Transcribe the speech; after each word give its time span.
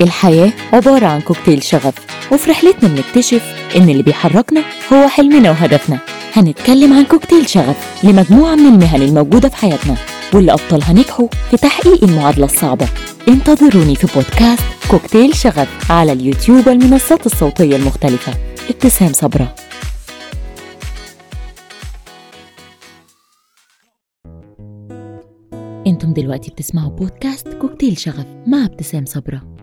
الحياة 0.00 0.52
عبارة 0.72 1.06
عن 1.06 1.20
كوكتيل 1.20 1.62
شغف 1.62 1.94
وفي 2.32 2.50
رحلتنا 2.50 2.88
بنكتشف 2.88 3.42
إن 3.76 3.88
اللي 3.88 4.02
بيحركنا 4.02 4.62
هو 4.92 5.08
حلمنا 5.08 5.50
وهدفنا. 5.50 5.98
هنتكلم 6.34 6.92
عن 6.92 7.04
كوكتيل 7.04 7.48
شغف 7.48 8.04
لمجموعة 8.04 8.54
من 8.54 8.66
المهن 8.66 9.02
الموجودة 9.02 9.48
في 9.48 9.56
حياتنا 9.56 9.96
واللي 10.34 10.52
أبطالها 10.52 10.92
نجحوا 10.92 11.28
في 11.50 11.56
تحقيق 11.56 12.04
المعادلة 12.04 12.44
الصعبة. 12.44 12.88
انتظروني 13.28 13.94
في 13.94 14.06
بودكاست 14.14 14.64
كوكتيل 14.90 15.36
شغف 15.36 15.92
على 15.92 16.12
اليوتيوب 16.12 16.66
والمنصات 16.66 17.26
الصوتية 17.26 17.76
المختلفة. 17.76 18.34
ابتسام 18.70 19.12
صبرا. 19.12 19.54
أنتم 25.86 26.12
دلوقتي 26.12 26.50
بتسمعوا 26.50 26.90
بودكاست 26.90 27.48
كوكتيل 27.48 27.98
شغف 27.98 28.26
مع 28.46 28.64
ابتسام 28.64 29.04
صبرا. 29.04 29.55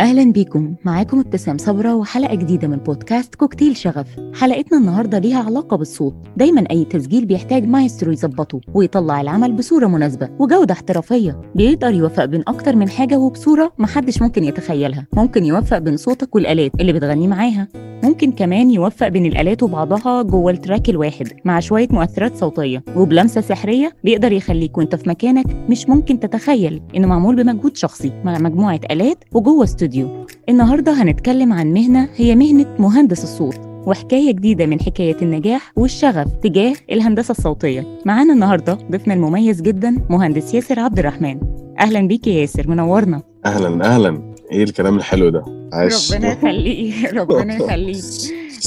أهلا 0.00 0.32
بيكم. 0.32 0.74
معاكم 0.84 1.18
ابتسام 1.20 1.58
صبرا 1.58 1.92
وحلقة 1.92 2.34
جديدة 2.34 2.68
من 2.68 2.76
بودكاست 2.76 3.34
كوكتيل 3.34 3.76
شغف. 3.76 4.06
حلقتنا 4.34 4.78
النهارده 4.78 5.18
ليها 5.18 5.42
علاقة 5.42 5.76
بالصوت. 5.76 6.14
دايما 6.36 6.64
أي 6.70 6.84
تسجيل 6.84 7.24
بيحتاج 7.26 7.68
مايسترو 7.68 8.12
يظبطه 8.12 8.60
ويطلع 8.74 9.20
العمل 9.20 9.52
بصورة 9.52 9.86
مناسبة 9.86 10.28
وجودة 10.38 10.74
احترافية. 10.74 11.40
بيقدر 11.54 11.94
يوفق 11.94 12.24
بين 12.24 12.42
أكتر 12.48 12.76
من 12.76 12.88
حاجة 12.88 13.18
وبصورة 13.18 13.72
محدش 13.78 14.22
ممكن 14.22 14.44
يتخيلها. 14.44 15.06
ممكن 15.12 15.44
يوفق 15.44 15.78
بين 15.78 15.96
صوتك 15.96 16.34
والآلات 16.34 16.72
اللي 16.80 16.92
بتغني 16.92 17.28
معاها. 17.28 17.68
ممكن 18.04 18.32
كمان 18.32 18.70
يوفق 18.70 19.08
بين 19.08 19.26
الآلات 19.26 19.62
وبعضها 19.62 20.22
جوه 20.22 20.52
التراك 20.52 20.88
الواحد 20.88 21.28
مع 21.44 21.60
شوية 21.60 21.88
مؤثرات 21.90 22.36
صوتية 22.36 22.84
وبلمسة 22.96 23.40
سحرية 23.40 23.92
بيقدر 24.04 24.32
يخليك 24.32 24.78
وأنت 24.78 24.94
في 24.94 25.08
مكانك 25.08 25.46
مش 25.68 25.88
ممكن 25.88 26.20
تتخيل 26.20 26.82
إنه 26.96 27.08
معمول 27.08 27.36
بمجهود 27.36 27.76
شخصي 27.76 28.12
مع 28.24 28.38
مجموعة 28.38 28.80
آلات 28.90 29.24
وجوه 29.32 29.64
استوديو. 29.82 30.26
النهاردة 30.48 30.92
هنتكلم 31.02 31.52
عن 31.52 31.72
مهنة 31.72 32.08
هي 32.16 32.36
مهنة 32.36 32.66
مهندس 32.78 33.24
الصوت 33.24 33.60
وحكاية 33.86 34.32
جديدة 34.32 34.66
من 34.66 34.80
حكاية 34.80 35.16
النجاح 35.22 35.72
والشغف 35.76 36.28
تجاه 36.42 36.72
الهندسة 36.92 37.32
الصوتية. 37.32 37.98
معانا 38.06 38.32
النهاردة 38.32 38.78
ضيفنا 38.90 39.14
المميز 39.14 39.62
جدا 39.62 39.98
مهندس 40.10 40.54
ياسر 40.54 40.80
عبد 40.80 40.98
الرحمن. 40.98 41.38
أهلا 41.80 42.00
بيك 42.08 42.26
يا 42.26 42.32
ياسر 42.40 42.68
منورنا. 42.68 43.22
أهلا 43.46 43.84
أهلا. 43.94 44.34
إيه 44.52 44.62
الكلام 44.64 44.96
الحلو 44.96 45.28
ده؟ 45.28 45.44
عاش. 45.72 46.12
ربنا 46.12 46.32
يخليك 46.32 46.94
ربنا 47.20 47.54
يخليك. 47.56 47.96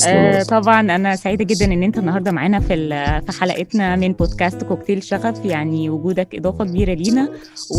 آه 0.08 0.44
طبعا 0.44 0.82
أنا 0.82 1.16
سعيدة 1.16 1.44
جدا 1.46 1.66
إن 1.66 1.84
أنت 1.84 1.98
النهارده 1.98 2.32
معانا 2.32 2.60
في 2.60 2.76
في 3.26 3.40
حلقتنا 3.42 3.96
من 3.96 4.14
بودكاست 4.14 4.64
كوكتيل 4.64 5.04
شغف 5.04 5.46
يعني 5.46 5.90
وجودك 5.90 6.36
إضافة 6.36 6.66
كبيرة 6.66 6.94
لينا. 6.94 7.30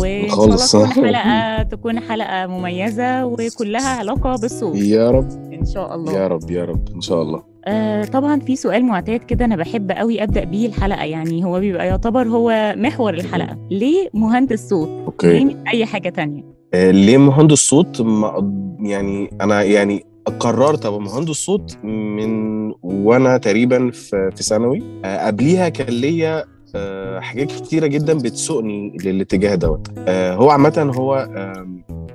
وإن 0.01 0.29
شاء 0.29 0.45
الله. 0.45 0.55
تكون 0.57 0.87
حلقه 0.87 1.63
تكون 1.63 1.99
حلقة 1.99 2.47
مميزة 2.47 3.25
وكلها 3.25 3.89
علاقة 3.89 4.35
بالصوت. 4.35 4.75
يا 4.75 5.11
رب. 5.11 5.27
إن 5.53 5.65
شاء 5.65 5.95
الله. 5.95 6.13
يا 6.13 6.27
رب 6.27 6.51
يا 6.51 6.65
رب 6.65 6.89
إن 6.95 7.01
شاء 7.01 7.21
الله. 7.21 7.43
آه 7.65 8.03
طبعا 8.03 8.39
في 8.39 8.55
سؤال 8.55 8.85
معتاد 8.85 9.19
كده 9.19 9.45
أنا 9.45 9.55
بحب 9.55 9.91
قوي 9.91 10.23
أبدأ 10.23 10.43
بيه 10.43 10.67
الحلقة 10.67 11.03
يعني 11.03 11.45
هو 11.45 11.59
بيبقى 11.59 11.87
يعتبر 11.87 12.27
هو 12.27 12.73
محور 12.77 13.13
الحلقة. 13.13 13.57
ليه 13.71 14.09
مهندس 14.13 14.69
صوت؟ 14.69 14.87
ليه 14.89 15.05
أوكي. 15.05 15.45
مش 15.45 15.53
أي 15.73 15.85
حاجة 15.85 16.09
تانية؟ 16.09 16.43
آه 16.73 16.91
ليه 16.91 17.17
مهندس 17.17 17.57
صوت؟ 17.57 18.01
ما 18.01 18.51
يعني 18.79 19.29
أنا 19.41 19.63
يعني 19.63 20.05
قررت 20.29 20.85
ابقى 20.85 21.01
مهندس 21.01 21.35
صوت 21.35 21.77
من 21.83 22.71
وأنا 22.83 23.37
تقريبا 23.37 23.91
في 23.91 24.31
ثانوي. 24.43 24.83
آه 25.05 25.27
قبليها 25.27 25.69
كان 25.69 25.93
ليا 25.93 26.43
آه 26.75 27.19
حاجات 27.19 27.47
كتيرة 27.51 27.87
جدا 27.87 28.13
بتسوقني 28.13 28.97
للاتجاه 29.03 29.55
دوت. 29.55 29.87
آه 30.07 30.35
هو 30.35 30.49
عامة 30.49 30.91
هو 30.95 31.15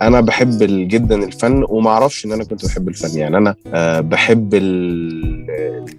أنا 0.02 0.20
بحب 0.20 0.58
جدا 0.88 1.24
الفن 1.24 1.64
وما 1.68 1.90
أعرفش 1.90 2.26
إن 2.26 2.32
أنا 2.32 2.44
كنت 2.44 2.66
بحب 2.66 2.88
الفن. 2.88 3.18
يعني 3.18 3.36
أنا 3.36 3.54
بحب 4.00 4.54
ال- 4.54 5.50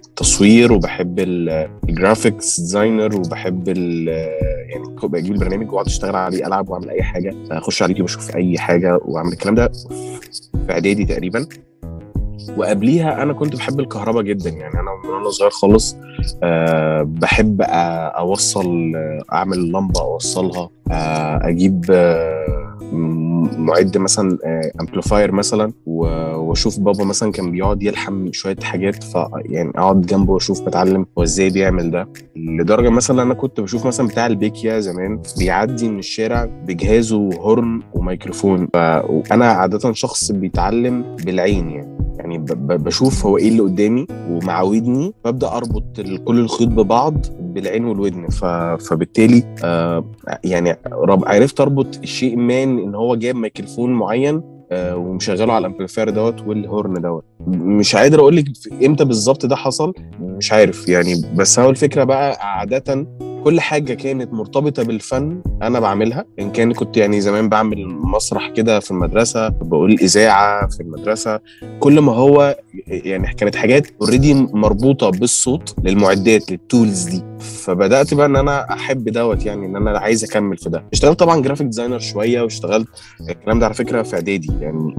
التصوير 0.06 0.72
وبحب 0.72 1.18
ال- 1.18 1.68
ال 1.88 1.96
graphics 1.96 2.60
designer 2.60 3.16
وبحب 3.16 3.68
يعني 3.68 4.84
بجيب 5.02 5.34
البرنامج 5.34 5.70
وأقعد 5.72 5.86
أشتغل 5.86 6.16
عليه 6.16 6.46
ألعب 6.46 6.68
وأعمل 6.68 6.90
أي 6.90 7.02
حاجة 7.02 7.34
أخش 7.50 7.82
على 7.82 7.92
اليوتيوب 7.92 8.08
أشوف 8.20 8.36
أي 8.36 8.58
حاجة 8.58 8.98
وأعمل 9.04 9.32
الكلام 9.32 9.54
ده. 9.54 9.72
في 10.66 10.72
إعدادي 10.72 11.04
تقريبا. 11.04 11.46
وقبليها 12.56 13.22
أنا 13.22 13.32
كنت 13.32 13.56
بحب 13.56 13.80
الكهرباء 13.80 14.22
جدا 14.22 14.50
يعني 14.50 14.74
أنا 14.74 14.90
من 15.04 15.10
وأنا 15.10 15.30
صغير 15.30 15.50
خالص 15.50 15.96
أه 16.42 17.02
بحب 17.02 17.62
أوصل 17.62 18.92
آه، 18.96 19.22
أعمل 19.32 19.72
لمبة 19.72 20.00
أوصلها 20.00 20.70
أه 20.90 21.40
أجيب 21.48 21.84
م- 22.92 23.34
معد 23.58 23.98
مثلا 23.98 24.38
امبليفاير 24.80 25.32
مثلا 25.32 25.72
و- 25.86 26.34
وأشوف 26.36 26.80
بابا 26.80 27.04
مثلا 27.04 27.32
كان 27.32 27.50
بيقعد 27.50 27.82
يلحم 27.82 28.32
شوية 28.32 28.56
حاجات 28.62 29.04
ف 29.04 29.14
يعني 29.44 29.70
أقعد 29.76 30.00
جنبه 30.06 30.32
وأشوف 30.32 30.60
بتعلم 30.62 31.06
هو 31.18 31.22
إزاي 31.22 31.50
بيعمل 31.50 31.90
ده. 31.90 32.08
لدرجة 32.36 32.88
مثلا 32.88 33.22
أنا 33.22 33.34
كنت 33.34 33.60
بشوف 33.60 33.86
مثلا 33.86 34.06
بتاع 34.08 34.26
البيكيا 34.26 34.80
زمان 34.80 35.22
بيعدي 35.38 35.88
من 35.88 35.98
الشارع 35.98 36.44
بجهازه 36.44 37.16
هورن 37.34 37.80
وميكروفون 37.94 38.66
ف- 38.66 38.76
وأنا 39.08 39.46
عاده 39.46 39.92
شخص 39.92 40.32
بيتعلم 40.32 41.16
بالعين 41.24 41.70
يعني. 41.70 41.93
يعني 42.18 42.38
بشوف 42.58 43.26
هو 43.26 43.36
إيه 43.36 43.48
اللي 43.48 43.60
قدامي 43.60 44.06
ومع 44.30 44.62
ودني 44.62 45.14
ببدأ 45.24 45.48
أربط 45.48 46.00
كل 46.24 46.38
الخيوط 46.38 46.70
ببعض 46.70 47.26
بالعين 47.40 47.84
والودن. 47.84 48.28
فبالتالي 48.78 49.42
آه 49.64 50.04
يعني. 50.44 50.76
عرفت 51.06 51.60
أربط 51.60 51.96
الشيء 52.02 52.36
ما 52.36 52.62
إن 52.62 52.94
هو 52.94 53.16
جايب 53.16 53.36
ميكروفون 53.36 53.92
معين 53.92 54.42
آه 54.72 54.96
ومشغله 54.96 55.52
على 55.52 55.66
ال 55.66 55.70
amplifier 55.70 56.10
دوت 56.10 56.40
وال 56.46 56.62
horn 56.62 56.94
دوت 57.02 57.24
مش 57.48 57.96
قادر 57.96 58.20
أقول 58.20 58.36
لك 58.36 58.44
إمتى 58.84 59.04
بالظبط 59.04 59.46
ده 59.46 59.56
حصل 59.56 59.92
مش 60.20 60.52
عارف 60.52 60.88
يعني 60.88 61.14
بس 61.36 61.58
هو 61.58 61.70
الفكرة 61.70 62.04
بقى 62.04 62.38
عادة 62.58 63.06
كل 63.44 63.60
حاجة 63.60 63.94
كانت 63.94 64.32
مرتبطة 64.32 64.82
بالفن 64.82 65.42
أنا 65.62 65.80
بعملها. 65.80 66.24
إن 66.38 66.50
كان 66.50 66.72
كنت 66.72 66.96
يعني 66.96 67.20
زمان 67.20 67.48
بعمل 67.48 67.86
مسرح 67.86 68.50
كده 68.50 68.80
في 68.80 68.90
المدرسة 68.90 69.48
بقول 69.48 69.92
إذاعة 69.92 70.68
في 70.68 70.80
المدرسة. 70.80 71.40
كل 71.80 72.00
ما 72.00 72.12
هو 72.12 72.56
يعني 72.86 73.34
كانت 73.34 73.56
حاجات 73.56 73.86
already 74.02 74.34
مربوطة 74.34 75.10
بالصوت 75.10 75.74
للمعدات 75.84 76.50
لل 76.50 76.65
tools 76.65 77.04
دي. 77.04 77.22
فبدأت 77.40 78.14
بقى 78.14 78.26
إن 78.26 78.36
أنا 78.36 78.72
أحب 78.72 79.04
دوت 79.08 79.46
يعني 79.46 79.66
إن 79.66 79.76
أنا 79.76 79.98
عايز 79.98 80.24
أكمل 80.24 80.56
في 80.56 80.70
ده. 80.70 80.84
اشتغلت 80.92 81.18
طبعا 81.18 81.40
graphic 81.42 81.66
designer 81.66 81.98
شوية 81.98 82.42
واشتغلت 82.42 82.88
الكلام 83.30 83.58
ده 83.58 83.66
على 83.66 83.74
فكرة 83.74 84.02
في 84.02 84.14
إعدادي 84.16 84.50
يعني. 84.60 84.96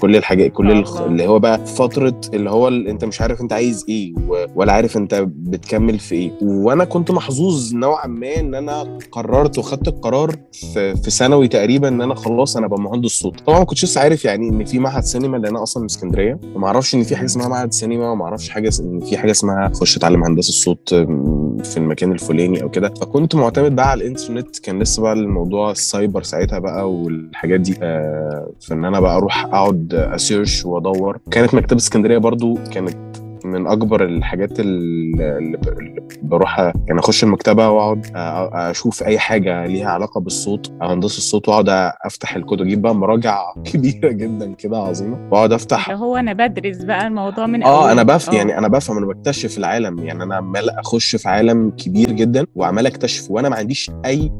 كل 0.00 0.16
الحاجات 0.16 0.52
كل 0.52 0.70
الخ... 0.72 1.00
اللي 1.00 1.26
هو 1.26 1.38
بقى 1.38 1.66
فترة 1.66 2.20
اللي 2.34 2.50
هو 2.50 2.68
ال... 2.68 2.88
أنت 2.88 3.04
مش 3.04 3.20
عارف 3.20 3.40
أنت 3.40 3.52
عايز 3.52 3.84
إيه 3.88 4.12
و... 4.28 4.44
ولا 4.54 4.72
عارف 4.72 4.96
أنت 4.96 5.14
بتكمل 5.28 5.98
في 5.98 6.14
إيه. 6.14 6.32
وأنا 6.42 6.84
كنت 6.84 7.10
محظوظ 7.10 7.74
نوعا 7.74 8.06
ما 8.06 8.40
إن 8.40 8.54
أنا 8.54 8.98
قررت 9.12 9.58
وخدت 9.58 9.88
القرار 9.88 10.36
في, 10.52 10.96
في 10.96 11.10
ثانوي 11.10 11.48
تقريبا 11.48 11.88
إن 11.88 12.00
أنا 12.00 12.14
خلاص 12.14 12.56
أنا 12.56 12.66
ابقى 12.66 12.80
مهندس 12.80 13.10
صوت. 13.10 13.40
طبعا 13.40 13.58
ما 13.58 13.64
كنتش 13.64 13.84
لسه 13.84 14.00
عارف 14.00 14.24
يعني 14.24 14.48
إن 14.48 14.64
في 14.64 14.78
معهد 14.78 15.02
سينما 15.02 15.36
لأن 15.36 15.46
أنا 15.46 15.62
أصلا 15.62 15.80
من 15.80 15.86
اسكندرية. 15.88 16.38
وما 16.54 16.66
أعرفش 16.66 16.94
إن 16.94 17.02
في 17.02 17.16
حاجة 17.16 17.26
اسمها 17.26 17.48
معهد 17.48 17.72
سينما 17.72 18.10
وما 18.10 18.24
أعرفش 18.24 18.48
حاجة 18.48 18.70
إن 18.80 19.00
في 19.00 19.16
حاجة 19.18 19.30
اسمها 19.30 19.70
خش 19.74 19.96
أتعلم 19.96 20.24
هندسة 20.24 20.48
الصوت 20.48 20.94
في 21.64 21.76
المكان 21.76 22.12
الفلاني 22.12 22.62
أو 22.62 22.68
كده. 22.68 22.88
فكنت 23.00 23.34
معتمد 23.34 23.76
بقى 23.76 23.90
على 23.90 24.00
الإنترنت. 24.02 24.58
كان 24.58 24.78
لسه 24.82 25.02
بقى 25.02 25.12
الموضوع 25.12 25.70
السايبر 25.70 26.22
ساعتها 26.22 26.58
بقى 26.58 26.92
والحاجات 26.92 27.60
دي 27.60 27.74
آه 27.82 28.50
فأنا 28.60 29.00
بقى 29.00 29.16
أروح 29.16 29.44
أقعد 29.44 29.85
ا 29.94 30.04
search 30.04 30.64
وادور. 30.64 31.18
كانت 31.30 31.54
مكتبة 31.54 31.76
اسكندرية 31.76 32.18
برضو 32.18 32.58
كانت 32.72 32.96
من 33.44 33.66
أكبر 33.66 34.04
الحاجات 34.04 34.60
اللي 34.60 35.58
بروح 36.22 36.58
يعني 36.58 36.98
أخش 37.00 37.24
المكتبة 37.24 37.68
وأقعد 37.68 38.06
أ- 38.06 38.10
أشوف 38.54 39.02
أي 39.02 39.18
حاجة 39.18 39.66
ليها 39.66 39.88
علاقة 39.90 40.20
بالصوت 40.20 40.72
أو 40.82 40.88
هندسة 40.88 41.18
الصوت 41.18 41.48
وأقعد 41.48 41.68
أفتح 42.04 42.36
الكتب. 42.36 42.60
أجيب 42.60 42.82
بقى 42.82 42.94
مراجع 42.94 43.38
كبيرة 43.72 44.12
جدا 44.12 44.52
كده 44.54 44.78
عظيمة. 44.78 45.28
وأقعد 45.32 45.52
أفتح. 45.52 45.90
اللي 45.90 46.00
هو 46.00 46.16
أنا 46.16 46.32
بدرس 46.32 46.76
بقى 46.82 47.06
الموضوع 47.06 47.46
من 47.46 47.62
آه 47.62 47.80
أوله. 47.80 47.92
أنا 47.92 48.02
بف 48.02 48.30
آه. 48.30 48.34
يعني 48.34 48.58
أنا 48.58 48.68
بفهم 48.68 48.96
أنا 48.96 49.06
بكتشف 49.06 49.58
العالم. 49.58 49.98
يعني 49.98 50.22
أنا 50.22 50.34
عمال 50.36 50.70
أخش 50.70 51.16
في 51.16 51.28
عالم 51.28 51.70
كبير 51.70 52.10
جدا 52.12 52.46
وعمال 52.54 52.86
أكتشف. 52.86 53.30
وأنا 53.30 53.48
ما 53.48 53.56
عنديش 53.56 53.90
أي 54.04 54.32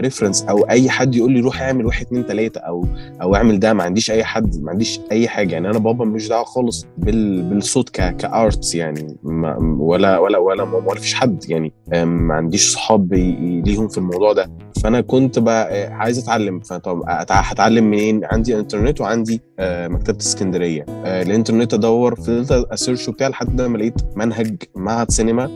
reference 0.00 0.42
أو 0.42 0.58
أي 0.70 0.90
حد 0.90 1.14
يقول 1.14 1.32
لي 1.32 1.40
روح 1.40 1.62
اعمل 1.62 1.86
واحد 1.86 2.06
اتنين 2.06 2.26
تلاتة 2.26 2.58
أو 2.60 2.86
أو 3.22 3.34
اعمل 3.34 3.58
ده. 3.60 3.72
ما 3.72 3.82
عنديش 3.82 4.10
أي 4.10 4.24
حد 4.24 4.56
ما 4.62 4.70
عنديش 4.70 5.00
أي 5.12 5.28
حاجة. 5.28 5.52
يعني 5.52 5.70
أنا 5.70 5.78
بابا 5.78 6.04
مالوش 6.04 6.28
دعوة 6.28 6.44
خالص 6.44 6.86
بال 6.98 7.42
بالصوت 7.42 7.88
ك 7.90 8.00
ك 8.44 8.50
arts 8.50 8.74
يعني 8.74 9.16
ما 9.22 9.56
ولا 9.78 10.18
ولا 10.18 10.38
ولا 10.38 10.62
ولا 10.62 11.00
فيش 11.00 11.14
حد 11.14 11.44
يعني 11.50 11.72
ما 12.04 12.34
عنديش 12.34 12.72
صحاب 12.72 13.14
ليهم 13.14 13.88
في 13.88 13.98
الموضوع 13.98 14.32
ده. 14.32 14.50
فأنا 14.82 15.00
كنت 15.00 15.38
بقى 15.38 15.86
آه، 15.86 15.90
عايز 15.92 16.18
أتعلم. 16.18 16.60
فطب 16.60 17.02
هتعلم 17.30 17.84
منين؟ 17.84 18.20
عندي 18.24 18.58
انترنت 18.58 19.00
وعندي 19.00 19.40
آه، 19.58 19.88
مكتبة 19.88 20.18
اسكندرية. 20.18 20.86
آه، 20.88 21.22
الانترنت 21.22 21.74
أدور 21.74 22.14
فضلت 22.14 22.52
أ 22.52 22.60
search 22.60 23.08
وبتاع 23.08 23.28
لحد 23.28 23.60
ما 23.60 23.78
لقيت 23.78 23.94
منهج 24.16 24.56
معهد 24.76 25.10
سينما 25.10 25.50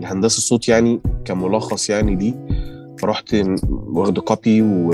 لهندسة 0.00 0.38
الصوت 0.38 0.68
يعني 0.68 1.00
كملخص 1.24 1.90
يعني 1.90 2.16
ليه. 2.16 2.34
فرحت 2.98 3.36
واخد 3.70 4.18
copy 4.18 4.62
و 4.62 4.90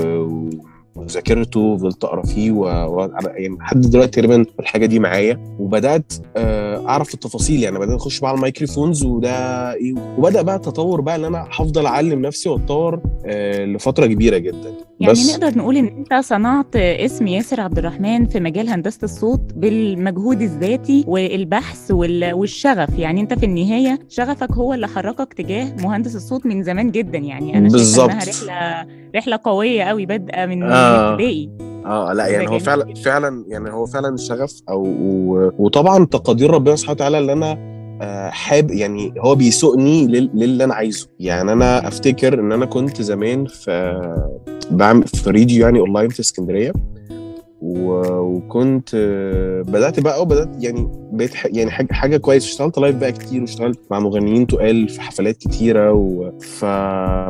وذاكرته 0.99 1.61
وفضلت 1.61 2.05
أقرأ 2.05 2.23
فيه 2.27 2.51
و... 2.51 2.61
و... 2.65 3.11
يعني 3.27 3.57
لحد 3.57 3.81
دلوقتي 3.81 4.11
تقريبا 4.11 4.47
الحاجة 4.61 4.87
دي 4.87 4.99
معايا. 4.99 5.57
وبدأت 5.59 6.13
آه، 6.37 6.89
أعرف 6.89 7.15
التفاصيل 7.15 7.63
يعني. 7.63 7.79
بدأت 7.79 7.97
أخش 8.01 8.21
بقى 8.21 8.31
على 8.31 8.37
ال 8.39 8.44
microphones 8.44 9.05
وده 9.05 9.73
إيه 9.75 9.95
وبدأ 10.19 10.43
بقى 10.43 10.57
التطور 10.57 11.01
بقى 11.01 11.17
إن 11.17 11.25
أنا 11.25 11.47
هفضل 11.51 11.87
أعلم 11.87 12.23
نفسي 12.23 12.49
وأتطور 12.49 13.01
آه، 13.27 13.65
لفترة 13.65 14.07
كبيرة 14.07 14.39
جدا. 14.39 14.73
يعني 15.01 15.13
بس 15.13 15.35
نقدر 15.35 15.59
نقول 15.59 15.77
إن 15.77 15.87
أنت 15.87 16.25
صنعت 16.25 16.77
اسم 16.77 17.27
ياسر 17.27 17.61
عبد 17.61 17.79
الرحمن 17.79 18.27
في 18.27 18.41
مجال 18.41 18.69
هندسة 18.69 18.99
الصوت 19.03 19.41
بالمجهود 19.57 20.43
الذاتي 20.43 21.05
والبحث 21.07 21.91
والشغف. 21.91 22.99
يعني 22.99 23.21
أنت 23.21 23.35
في 23.35 23.47
النهاية 23.47 23.99
شغفك 24.09 24.53
هو 24.53 24.75
اللي 24.75 24.89
حركك 24.89 25.35
تجاه 25.35 25.77
مهندس 25.83 26.17
الصوت 26.17 26.47
من 26.47 26.63
زمان 26.63 26.91
جدا. 26.91 27.19
يعني 27.19 27.59
أنا 27.59 27.69
إنها 27.69 28.07
رحله 28.07 28.87
رحلة 29.17 29.41
قوية 29.45 29.83
قوي 29.83 30.07
بادئة 30.07 30.47
من 30.47 30.63
آه. 30.63 30.88
ابتدائي 30.89 31.51
آه 31.87 32.13
لا 32.13 32.27
يعني 32.27 32.49
هو 32.49 32.59
فعلا 32.59 32.95
فعلا 32.95 33.45
يعني 33.49 33.71
هو 33.71 33.87
فعلا 33.87 34.17
شغف 34.17 34.53
أو 34.69 34.85
وطبعا 35.59 36.05
تقادير 36.05 36.51
ربنا 36.51 36.77
سبحانه 36.77 36.95
وتعالى 36.95 37.19
اللي 37.19 37.33
أنا 37.33 37.79
آه، 38.03 38.31
حاب 38.31 38.71
يعني 38.71 39.15
هو 39.19 39.35
بيسوقني 39.35 40.07
للي 40.07 40.65
أنا 40.65 40.75
عايزه. 40.75 41.09
يعني 41.21 41.53
أنا 41.53 41.89
أفتكر 41.89 42.41
إن 42.41 42.53
أنا 42.53 42.67
كنت 42.67 43.03
زمان 43.03 43.47
في 43.47 44.03
بعمل 44.71 45.09
في 45.09 45.31
راديو 45.31 45.67
يعني 45.67 45.79
أونلاين 45.79 46.09
في 46.09 46.21
اسكندرية. 46.21 46.73
وكنت 47.63 48.97
بدأت 49.69 50.01
بقى 50.01 50.23
وبدات 50.23 50.49
يعني 50.65 50.89
بقيت 51.13 51.31
يعني 51.45 51.71
حاجة 51.71 51.93
حاجة 51.93 52.17
كويس 52.17 52.45
اشتغلت 52.45 52.79
live 52.79 52.97
بقى 52.97 53.13
كتير 53.13 53.41
واشتغلت 53.41 53.81
مع 53.91 53.99
مغنيين 54.01 54.47
تقال 54.47 54.89
في 54.89 55.01
حفلات 55.01 55.37
كتيرة 55.37 55.93
و... 55.93 56.33
ف 56.41 56.65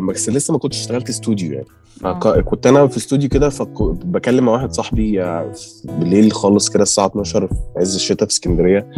بس 0.09 0.29
لسه 0.29 0.53
ما 0.53 0.59
كنتش 0.59 0.79
اشتغلت 0.81 1.09
استوديو 1.09 1.53
يعني. 1.53 1.67
فكنت 2.01 2.67
أنا 2.67 2.87
في 2.87 2.97
استوديو 2.97 3.29
كده 3.29 3.49
فبكلم 3.49 4.45
مع 4.45 4.53
واحد 4.53 4.73
صاحبي 4.73 5.43
بالليل 5.85 6.33
خالص 6.33 6.69
كده 6.71 6.83
الساعة 6.83 7.07
12 7.07 7.47
في 7.47 7.55
عز 7.77 7.95
الشتاء 7.95 8.29
في 8.29 8.35
اسكندرية. 8.35 8.91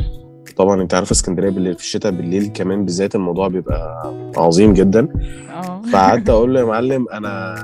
طبعا 0.57 0.83
أنت 0.83 0.95
عارفه 0.95 1.13
اسكندرية 1.13 1.51
بالليل 1.51 1.75
في 1.75 1.81
الشتاء 1.81 2.13
بالليل 2.13 2.47
كمان 2.55 2.85
بالذات 2.85 3.15
الموضوع 3.15 3.49
بيبقى 3.49 4.13
عظيم 4.37 4.73
جدا. 4.75 5.09
آه. 5.51 5.83
فقعدت 5.93 6.31
أقول 6.31 6.55
له 6.55 6.61
يا 6.61 6.65
معلم 6.65 7.07
أنا 7.09 7.55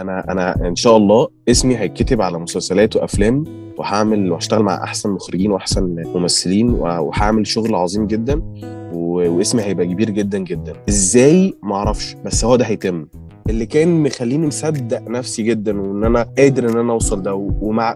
أنا 0.00 0.32
أنا 0.32 0.68
إن 0.68 0.76
شاء 0.76 0.96
الله 0.96 1.28
اسمي 1.48 1.76
هيتكتب 1.78 2.22
على 2.22 2.38
مسلسلات 2.38 2.96
وأفلام 2.96 3.44
وهعمل 3.78 4.32
وهشتغل 4.32 4.62
مع 4.62 4.84
أحسن 4.84 5.10
مخرجين 5.10 5.50
وأحسن 5.50 6.02
ممثلين 6.14 6.70
وهعمل 6.70 7.46
شغل 7.46 7.74
عظيم 7.74 8.06
جدا. 8.06 8.42
واسمي 8.92 9.62
هيبقى 9.62 9.86
كبير 9.86 10.10
جدا 10.10 10.38
جدا. 10.38 10.72
إزاي؟ 10.88 11.54
ما 11.62 11.74
أعرفش 11.74 12.16
بس 12.24 12.44
هو 12.44 12.56
ده 12.56 12.64
هيتم. 12.64 13.06
اللي 13.50 13.66
كان 13.66 14.02
مخليني 14.02 14.46
مصدق 14.46 15.02
نفسي 15.08 15.42
جدا 15.42 15.80
وإن 15.80 16.04
أنا 16.04 16.22
قادر 16.38 16.68
إن 16.70 16.76
أنا 16.78 16.92
أوصل 16.92 17.22
ده 17.22 17.34
ومع 17.60 17.94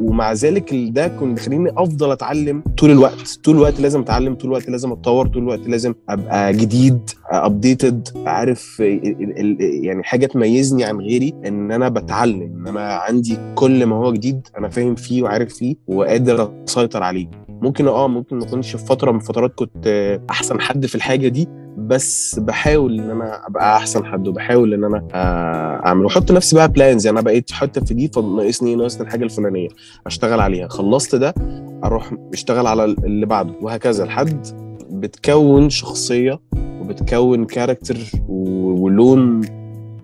ومع 0.00 0.32
ذلك 0.32 0.74
ده 0.74 1.08
كان 1.08 1.34
بيخليني 1.34 1.70
أفضل 1.76 2.10
أتعلم 2.10 2.62
طول 2.78 2.90
الوقت. 2.90 3.38
طول 3.44 3.56
الوقت 3.56 3.80
لازم 3.80 4.00
أتعلم 4.00 4.34
طول 4.34 4.50
الوقت 4.50 4.68
لازم 4.70 4.92
أتطور 4.92 5.26
طول 5.26 5.42
الوقت 5.42 5.68
لازم 5.68 5.94
أبقى 6.08 6.52
جديد 6.52 6.98
ابديتد 7.30 8.08
عارف 8.26 8.80
يعني 9.82 10.02
حاجة 10.02 10.26
تميزني 10.26 10.84
عن 10.84 10.96
غيري 11.00 11.34
إن 11.46 11.72
أنا 11.72 11.88
بتعلم 11.88 12.42
إن 12.42 12.66
أنا 12.68 12.80
عندي 12.94 13.38
كل 13.54 13.86
ما 13.86 13.96
هو 13.96 14.12
جديد 14.12 14.48
أنا 14.58 14.68
فاهم 14.68 14.94
فيه 14.94 15.22
وعارف 15.22 15.54
فيه 15.54 15.74
وقادر 15.86 16.52
أسيطر 16.68 17.02
عليه. 17.02 17.26
ممكن 17.62 17.88
آه 17.88 18.08
ممكن 18.08 18.36
ما 18.38 18.44
أكونش 18.44 18.76
في 18.76 18.86
فترة 18.86 19.10
من 19.10 19.16
الفترات 19.18 19.54
كنت 19.54 20.18
أحسن 20.30 20.60
حد 20.60 20.86
في 20.86 20.94
الحاجة 20.94 21.28
دي 21.28 21.48
بس 21.78 22.38
بحاول 22.38 23.00
إن 23.00 23.10
أنا 23.10 23.46
أبقى 23.46 23.76
أحسن 23.76 24.04
حد 24.04 24.28
وبحاول 24.28 24.74
إن 24.74 24.84
أنا 24.84 25.08
آه، 25.14 25.86
أعمل 25.86 26.04
وأحط 26.04 26.32
نفسي 26.32 26.56
بقى 26.56 26.68
plans 26.68 27.06
يعني 27.06 27.18
أنا 27.18 27.24
بقيت 27.24 27.52
حتة 27.52 27.84
في 27.84 27.94
دي 27.94 28.08
فناقصني 28.08 28.74
ناقصني 28.74 29.02
الحاجة 29.06 29.24
الفلانية 29.24 29.68
أشتغل 30.06 30.40
عليها. 30.40 30.68
خلصت 30.68 31.14
ده 31.14 31.34
أروح 31.84 32.12
أشتغل 32.32 32.66
على 32.66 32.84
اللي 32.84 33.26
بعده 33.26 33.54
وهكذا 33.62 34.04
لحد 34.04 34.46
بتكون 34.90 35.70
شخصية 35.70 36.40
وبتكون 36.80 37.44
character 37.44 37.96
ولون 38.28 39.40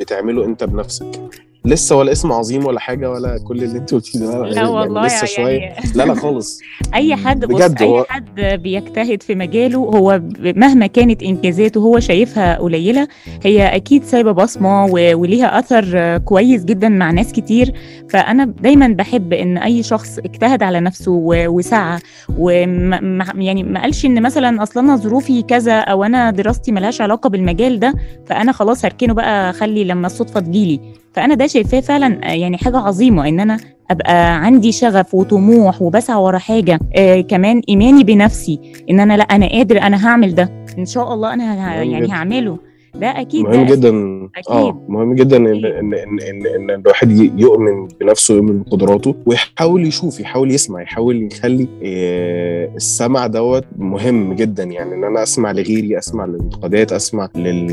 بتعمله 0.00 0.44
أنت 0.44 0.64
بنفسك. 0.64 1.20
لسه 1.64 1.96
ولا 1.96 2.12
اسم 2.12 2.32
عظيم 2.32 2.66
ولا 2.66 2.80
حاجة 2.80 3.10
ولا 3.10 3.38
كل 3.48 3.62
اللي 3.62 3.78
انت 3.78 3.94
قلتيه 3.94 4.18
ده 4.18 4.42
لا 4.42 4.54
يعني 4.54 4.68
والله 4.68 5.06
لسه 5.06 5.14
يعني 5.16 5.26
شوية. 5.26 5.74
لا 5.94 6.02
لا 6.04 6.14
خالص. 6.14 6.60
أي 6.94 7.16
حد 7.16 7.44
بص 7.44 7.54
بجد 7.54 7.82
أي 7.82 7.88
هو... 7.88 8.04
حد 8.08 8.40
بيجتهد 8.40 9.22
في 9.22 9.34
مجاله 9.34 9.78
هو 9.78 10.22
مهما 10.40 10.86
كانت 10.86 11.22
إنجازاته 11.22 11.78
هو 11.78 12.00
شايفها 12.00 12.58
قليلة. 12.58 13.08
هي 13.44 13.76
أكيد 13.76 14.04
سايبة 14.04 14.32
بصمة 14.32 14.84
وليها 14.92 15.58
أثر 15.58 16.18
كويس 16.18 16.64
جدا 16.64 16.88
مع 16.88 17.10
ناس 17.10 17.32
كتير. 17.32 17.74
فأنا 18.10 18.44
دايما 18.44 18.88
بحب 18.88 19.32
إن 19.32 19.58
أي 19.58 19.82
شخص 19.82 20.18
اجتهد 20.18 20.62
على 20.62 20.80
نفسه 20.80 21.12
وسعى. 21.26 21.98
وما 22.38 23.32
يعني 23.36 23.62
ما 23.62 23.82
قالش 23.82 24.04
إن 24.04 24.22
مثلا 24.22 24.62
أصلا 24.62 24.82
أنا 24.82 24.96
ظروفي 24.96 25.42
كذا 25.42 25.78
أو 25.78 26.04
أنا 26.04 26.30
دراستي 26.30 26.72
ملهاش 26.72 27.00
علاقة 27.00 27.30
بالمجال 27.30 27.80
ده 27.80 27.94
فأنا 28.26 28.52
خلاص 28.52 28.84
هركنه 28.84 29.14
بقى 29.14 29.52
خلي 29.52 29.84
لما 29.84 30.06
الصدفة 30.06 30.40
تجيلي. 30.40 30.80
فأنا 31.12 31.34
ده 31.34 31.46
شايفاه 31.52 31.80
فعلا 31.80 32.34
يعني 32.34 32.58
حاجة 32.58 32.76
عظيمة 32.76 33.28
إن 33.28 33.40
أنا 33.40 33.56
أبقى 33.90 34.44
عندي 34.44 34.72
شغف 34.72 35.14
وطموح 35.14 35.82
وبسعى 35.82 36.16
ورا 36.16 36.38
حاجة 36.38 36.78
آه 36.96 37.20
كمان 37.20 37.62
إيماني 37.68 38.04
بنفسي 38.04 38.60
إن 38.90 39.00
أنا 39.00 39.16
لأ 39.16 39.22
أنا 39.24 39.48
قادر 39.48 39.80
أنا 39.82 40.06
هعمل 40.08 40.34
ده. 40.34 40.64
إن 40.78 40.86
شاء 40.86 41.14
الله 41.14 41.34
أنا 41.34 41.54
يعني 41.54 42.12
هعمله. 42.12 42.58
ده 42.94 43.20
أكيد 43.20 43.44
مهم 43.44 43.66
ده 43.66 43.74
جدا. 43.74 43.88
أكيد. 44.36 44.52
آه 44.52 44.82
مهم 44.88 45.14
جدا 45.14 45.36
إن 45.36 45.46
إن 45.46 45.94
إن 45.94 46.18
إن, 46.20 46.46
إن 46.46 46.70
الواحد 46.70 47.10
يؤمن 47.40 47.88
بنفسه 48.00 48.34
ويؤمن 48.34 48.62
بقدراته 48.62 49.14
ويحاول 49.26 49.86
يشوف 49.86 50.20
يحاول 50.20 50.50
يسمع 50.50 50.82
يحاول 50.82 51.22
يخلي 51.32 51.68
آه، 51.84 52.70
السمع 52.76 53.26
دوت 53.26 53.64
مهم 53.78 54.32
جدا. 54.32 54.62
يعني 54.64 54.94
إن 54.94 55.04
أنا 55.04 55.22
أسمع 55.22 55.52
لغيري 55.52 55.98
أسمع 55.98 56.26
للانتقادات 56.26 56.92
أسمع 56.92 57.28
لل 57.36 57.72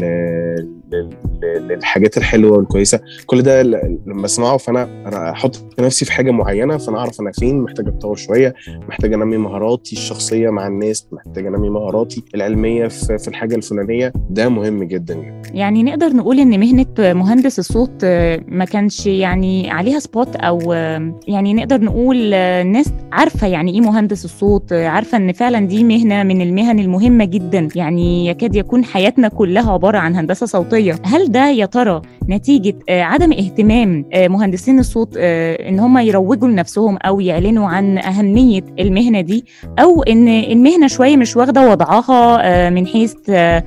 للحاجات 1.43 2.17
الحلوة 2.17 2.57
والكويسة. 2.57 2.99
كل 3.25 3.41
ده 3.41 3.63
لما 3.63 4.25
أسمعه 4.25 4.57
فأنا 4.57 4.83
أنا 5.07 5.31
أحط 5.31 5.65
نفسي 5.79 6.05
في 6.05 6.11
حاجة 6.11 6.31
معينة 6.31 6.77
فأنا 6.77 6.97
أعرف 6.97 7.21
أنا 7.21 7.31
فين. 7.31 7.61
محتاج 7.61 7.87
أتطور 7.87 8.15
شوية 8.15 8.55
محتاج 8.87 9.13
أنمي 9.13 9.37
مهاراتي 9.37 9.95
الشخصية 9.95 10.49
مع 10.49 10.67
الناس 10.67 11.07
محتاج 11.11 11.45
أنمي 11.45 11.69
مهاراتي 11.69 12.23
العلمية 12.35 12.87
في 12.87 13.27
الحاجة 13.27 13.55
الفلانية. 13.55 14.13
ده 14.29 14.49
مهم 14.49 14.83
جدا. 14.83 15.08
جدا. 15.13 15.39
يعني 15.53 15.83
نقدر 15.83 16.15
نقول 16.15 16.39
إن 16.39 16.59
مهنة 16.59 16.85
مهندس 16.99 17.59
الصوت 17.59 17.91
آه، 18.03 18.41
ما 18.47 18.65
كانش 18.65 19.05
يعني 19.07 19.71
عليها 19.71 19.99
سبوت 19.99 20.35
أو 20.35 20.73
آه، 20.73 21.19
يعني 21.27 21.53
نقدر 21.53 21.81
نقول 21.81 22.33
الناس 22.33 22.87
آه، 22.87 23.15
عارفة 23.15 23.47
يعني 23.47 23.73
إيه 23.73 23.81
مهندس 23.81 24.25
الصوت 24.25 24.73
عارفة 24.73 25.17
إن 25.17 25.31
فعلا 25.31 25.59
دي 25.59 25.83
مهنة 25.83 26.23
من 26.23 26.41
المهن 26.41 26.79
المهمة 26.79 27.25
جدا. 27.25 27.67
يعني 27.75 28.27
يكاد 28.27 28.55
يكون 28.55 28.85
حياتنا 28.85 29.27
كلها 29.27 29.71
عبارة 29.71 29.97
عن 29.97 30.15
هندسة 30.15 30.45
صوتية. 30.45 30.95
هل 31.03 31.31
ده 31.31 31.49
يا 31.49 31.65
ترى 31.65 32.01
نتيجة 32.29 32.75
عدم 32.89 33.31
اهتمام 33.33 34.05
مهندسين 34.15 34.79
الصوت 34.79 35.17
إن 35.17 35.79
هم 35.79 35.97
يروجوا 35.97 36.47
لنفسهم 36.47 36.97
أو 36.97 37.19
يعلنوا 37.19 37.67
عن 37.67 37.97
أهمية 37.97 38.61
المهنة 38.79 39.21
دي 39.21 39.45
أو 39.79 40.03
إن 40.03 40.27
المهنة 40.27 40.87
شوية 40.87 41.17
مش 41.17 41.37
واخدة 41.37 41.71
وضعها 41.71 42.69
من 42.69 42.87
حيث 42.87 43.13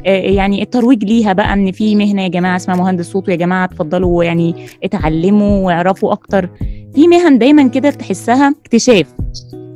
يعني 0.05 0.63
الترويج 0.63 1.05
ليها 1.05 1.33
بقى 1.33 1.53
إن 1.53 1.73
في 1.73 1.97
مهنة 1.97 2.23
يا 2.23 2.29
جماعة 2.29 2.57
اسمها 2.57 2.77
مهندس 2.77 3.07
صوت 3.07 3.29
ويا 3.29 3.37
جماعة 3.37 3.65
اتفضلوا 3.65 4.25
يعني 4.25 4.55
اتعلموا 4.85 5.67
واعرفوا 5.67 6.13
أكتر. 6.13 6.49
في 6.95 7.09
مهن 7.09 7.39
دايما 7.39 7.69
كده 7.69 7.91
تحسها 7.91 8.55
اكتشاف. 8.65 9.07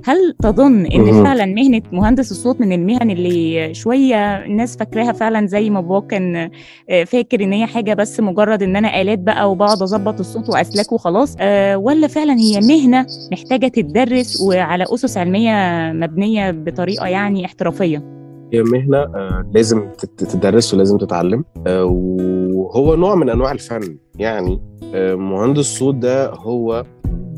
هل 0.07 0.35
تظن 0.43 0.87
إن 0.87 1.25
فعلا 1.25 1.47
مهنة 1.47 1.83
مهندس 1.93 2.31
الصوت 2.31 2.61
من 2.61 2.73
المهن 2.73 3.11
اللي 3.11 3.75
شوية 3.75 4.45
الناس 4.45 4.77
فاكراها 4.77 5.13
فعلا 5.13 5.47
زي 5.47 5.71
ما 5.71 5.81
بابا 5.81 6.07
كان 6.07 6.51
آه، 6.91 7.05
فاكر 7.05 7.43
إن 7.43 7.53
هي 7.53 7.67
حاجة 7.67 7.95
بس 7.95 8.21
مجرد 8.21 8.63
إن 8.63 8.77
أنا 8.77 9.01
آلات 9.01 9.19
بقى 9.19 9.51
وبقعد 9.51 9.83
أظبط 9.83 10.21
الصوت 10.21 10.49
وأسلاك 10.49 10.93
وخلاص 10.93 11.37
أه 11.41 11.77
ولا 11.77 12.07
فعلا 12.07 12.33
هي 12.33 12.61
مهنة 12.61 13.07
محتاجة 13.33 13.69
تتدرس 13.69 14.41
وعلى 14.41 14.85
أسس 14.85 15.17
علمية 15.17 15.53
مبنية 15.93 16.51
بطريقة 16.51 17.07
يعني 17.07 17.45
احترافية؟ 17.45 18.26
هي 18.53 18.63
مهنة 18.63 18.99
آه، 18.99 19.51
لازم 19.55 19.89
تدرس 20.19 20.75
ولازم 20.75 20.99
تتعلم. 20.99 21.45
آه، 21.67 21.85
وهو 21.85 22.95
نوع 22.95 23.15
من 23.15 23.31
أنواع 23.31 23.53
الفن. 23.53 23.97
يعني 24.19 24.61
آه، 24.95 25.15
مهندس 25.15 25.65
صوت 25.65 25.95
ده 25.95 26.31
هو 26.31 26.85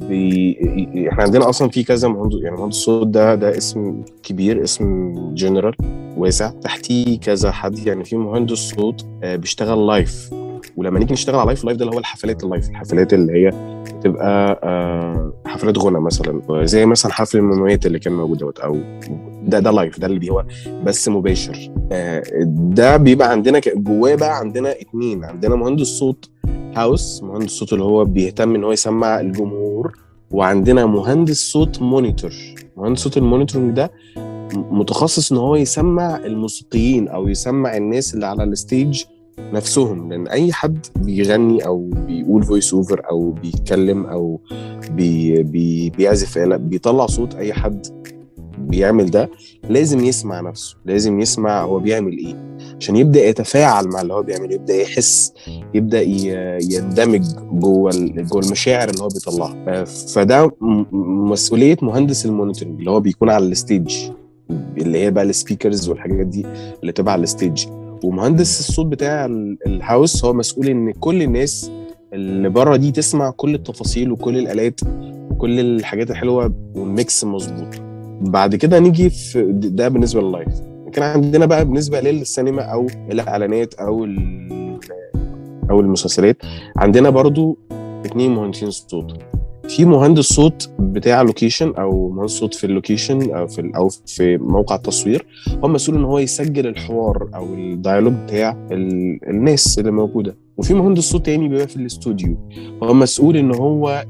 بي... 0.09 1.09
إحنا 1.13 1.23
عندنا 1.23 1.49
أصلا 1.49 1.69
في 1.69 1.85
كذا 1.85 2.09
مهندس 2.09 2.37
يعني 2.43 2.57
مهندس 2.57 2.77
صوت 2.77 3.07
ده 3.07 3.35
ده 3.35 3.57
اسم 3.57 4.03
كبير 4.23 4.63
اسم 4.63 5.13
جنرال 5.35 5.75
واسع. 6.17 6.51
تحتيه 6.51 7.19
كذا 7.21 7.51
حد. 7.51 7.79
يعني 7.87 8.05
في 8.05 8.17
مهندس 8.17 8.59
صوت 8.59 9.07
بيشتغل 9.25 9.87
live 9.87 10.31
ولما 10.79 10.99
نيجي 10.99 11.13
نشتغل 11.13 11.37
على 11.37 11.47
live 11.47 11.65
live 11.65 11.77
ده 11.79 11.85
اللي 11.85 11.95
هو 11.97 11.99
الحفلات 12.01 12.45
ال 12.45 12.50
live 12.50 12.69
الحفلات 12.71 13.15
اللي 13.15 13.33
هي 13.33 13.51
بتبقى 13.99 14.61
آه، 14.63 15.33
حفلات 15.47 15.79
غنى 15.79 16.01
مثلا 16.01 16.65
زي 16.65 16.87
مثلا 16.87 17.13
حفل 17.13 17.39
الموميات 17.39 17.87
اللي 17.87 17.99
كان 17.99 18.13
موجود 18.13 18.39
دوت 18.39 18.59
أو 18.59 18.79
ده 19.47 19.59
ده 19.59 19.71
live 19.71 20.01
ده 20.01 20.07
اللي 20.07 20.31
هو 20.31 20.45
بس 20.85 21.09
مباشر. 21.09 21.71
آه، 21.93 22.23
ده 22.47 22.97
بيبقى 22.97 23.31
عندنا 23.31 23.61
جواه 23.77 24.15
بقى 24.15 24.39
عندنا 24.39 24.71
اتنين. 24.81 25.25
عندنا 25.25 25.57
مهندس 25.57 25.87
صوت 25.87 26.31
house 26.77 27.23
مهندس 27.23 27.51
صوت 27.51 27.73
اللي 27.73 27.85
هو 27.85 28.05
بيهتم 28.05 28.55
إن 28.55 28.65
هو 28.65 28.73
يسمع 28.73 29.21
الجمهور 29.21 29.93
وعندنا 30.31 30.87
مهندس 30.87 31.53
صوت 31.53 31.83
monitor 31.83 32.33
مهندس 32.77 33.01
صوت 33.01 33.17
ال 33.17 33.22
monitoring 33.22 33.77
ده 33.77 33.91
متخصص 34.55 35.33
إن 35.33 35.39
هو 35.39 35.57
يسمع 35.57 36.17
الموسيقيين 36.17 37.09
أو 37.09 37.29
يسمع 37.29 37.77
الناس 37.77 38.15
اللي 38.15 38.27
على 38.27 38.45
ال 38.45 38.55
stage 38.55 39.05
نفسهم 39.53 40.09
لأن 40.13 40.29
أي 40.29 40.53
حد 40.53 40.87
بيغني 40.97 41.67
أو 41.67 41.91
بيقول 42.07 42.43
voice 42.43 42.75
over 42.75 43.03
أو 43.11 43.31
بيتكلم 43.31 44.07
أو 44.07 44.41
بي 44.91 45.43
بي 45.43 45.91
بيعزف 45.91 46.39
آلة 46.39 46.57
بيطلع 46.57 47.07
صوت 47.07 47.35
أي 47.35 47.53
حد 47.53 47.87
بيعمل 48.59 49.11
ده 49.11 49.31
لازم 49.69 50.01
يسمع 50.05 50.41
نفسه 50.41 50.77
لازم 50.87 51.21
يسمع 51.21 51.63
هو 51.63 51.79
بيعمل 51.79 52.19
إيه. 52.19 52.35
عشان 52.81 52.97
يبدأ 52.97 53.25
يتفاعل 53.29 53.89
مع 53.89 54.01
اللي 54.01 54.15
هو 54.15 54.23
بيعمله 54.23 54.55
يبدأ 54.55 54.75
يحس 54.77 55.33
يبدأ 55.75 56.03
يندمج 56.03 57.23
جوه 57.53 57.91
جوه 58.01 58.43
المشاعر 58.43 58.89
اللي 58.91 59.03
هو 59.03 59.09
بيطلعها. 59.09 59.85
فده 59.85 60.51
مسؤولية 60.93 61.77
مهندس 61.83 62.27
ال 62.27 62.32
monitoring 62.32 62.79
اللي 62.79 62.91
هو 62.91 63.01
بيكون 63.01 63.31
على 63.31 63.47
ال 63.47 63.55
stage 63.55 63.95
اللي 64.79 64.99
هي 64.99 65.11
بقى 65.11 65.25
ال 65.25 65.32
speakers 65.32 65.89
والحاجات 65.89 66.27
دي 66.27 66.47
اللي 66.81 66.93
تبع 66.93 67.15
ال 67.15 67.24
stage 67.24 67.67
ومهندس 68.05 68.61
الصوت 68.69 68.87
بتاع 68.87 69.25
ال- 69.27 69.59
ال 69.67 69.76
house 69.76 70.25
هو 70.25 70.33
مسؤول 70.33 70.67
إن 70.69 70.93
كل 70.93 71.23
الناس 71.23 71.71
اللي 72.13 72.49
بره 72.49 72.77
دي 72.77 72.93
تسمع 72.93 73.31
كل 73.31 73.55
التفاصيل 73.55 74.13
وكل 74.13 74.39
الآلات 74.39 74.81
وكل 75.31 75.61
الحاجات 75.61 76.11
الحلوة 76.11 76.55
وال 76.75 76.95
mix 76.95 77.25
مظبوط. 77.25 77.69
بعد 78.21 78.55
كده 78.57 78.79
نيجي 78.79 79.11
في 79.11 79.43
ده 79.53 79.89
بالنسبة 79.89 80.21
لل 80.21 80.29
live. 80.29 80.49
كان 80.93 81.05
عندنا 81.05 81.47
بقى 81.47 81.65
بالنسبة 81.65 82.01
للسينما 82.01 82.63
أو 82.63 82.87
الإعلانات 83.11 83.75
أو 83.75 84.05
أو 85.71 85.81
المسلسلات 85.81 86.37
عندنا 86.77 87.11
برضو 87.11 87.59
اتنين 88.05 88.35
مهندسين 88.35 88.71
صوت. 88.71 89.13
في 89.69 89.85
مهندس 89.85 90.25
صوت 90.25 90.71
بتاع 90.79 91.23
location 91.23 91.75
أو 91.75 92.09
مهندس 92.11 92.31
صوت 92.33 92.55
في 92.55 92.65
ال 92.65 92.73
location 92.73 93.35
أو 93.35 93.47
في 93.47 93.73
أو 93.77 93.89
في 94.07 94.37
موقع 94.37 94.77
التصوير 94.77 95.27
هو 95.65 95.69
مسؤول 95.69 95.97
إن 95.99 96.05
هو 96.05 96.19
يسجل 96.19 96.67
الحوار 96.67 97.29
أو 97.35 97.55
ال 97.55 97.61
dialogue 97.61 98.13
بتاع 98.27 98.57
ال- 98.73 99.29
الناس 99.31 99.79
اللي 99.79 99.91
موجودة. 99.91 100.37
وفي 100.59 100.75
مهندس 100.75 101.03
صوت 101.03 101.27
تاني 101.27 101.49
بيبقى 101.49 101.69
في 101.69 101.77
الاستوديو. 101.77 102.37
هو 102.83 102.95
مسؤول 102.95 103.37
إن 103.37 103.55
هو 103.55 104.05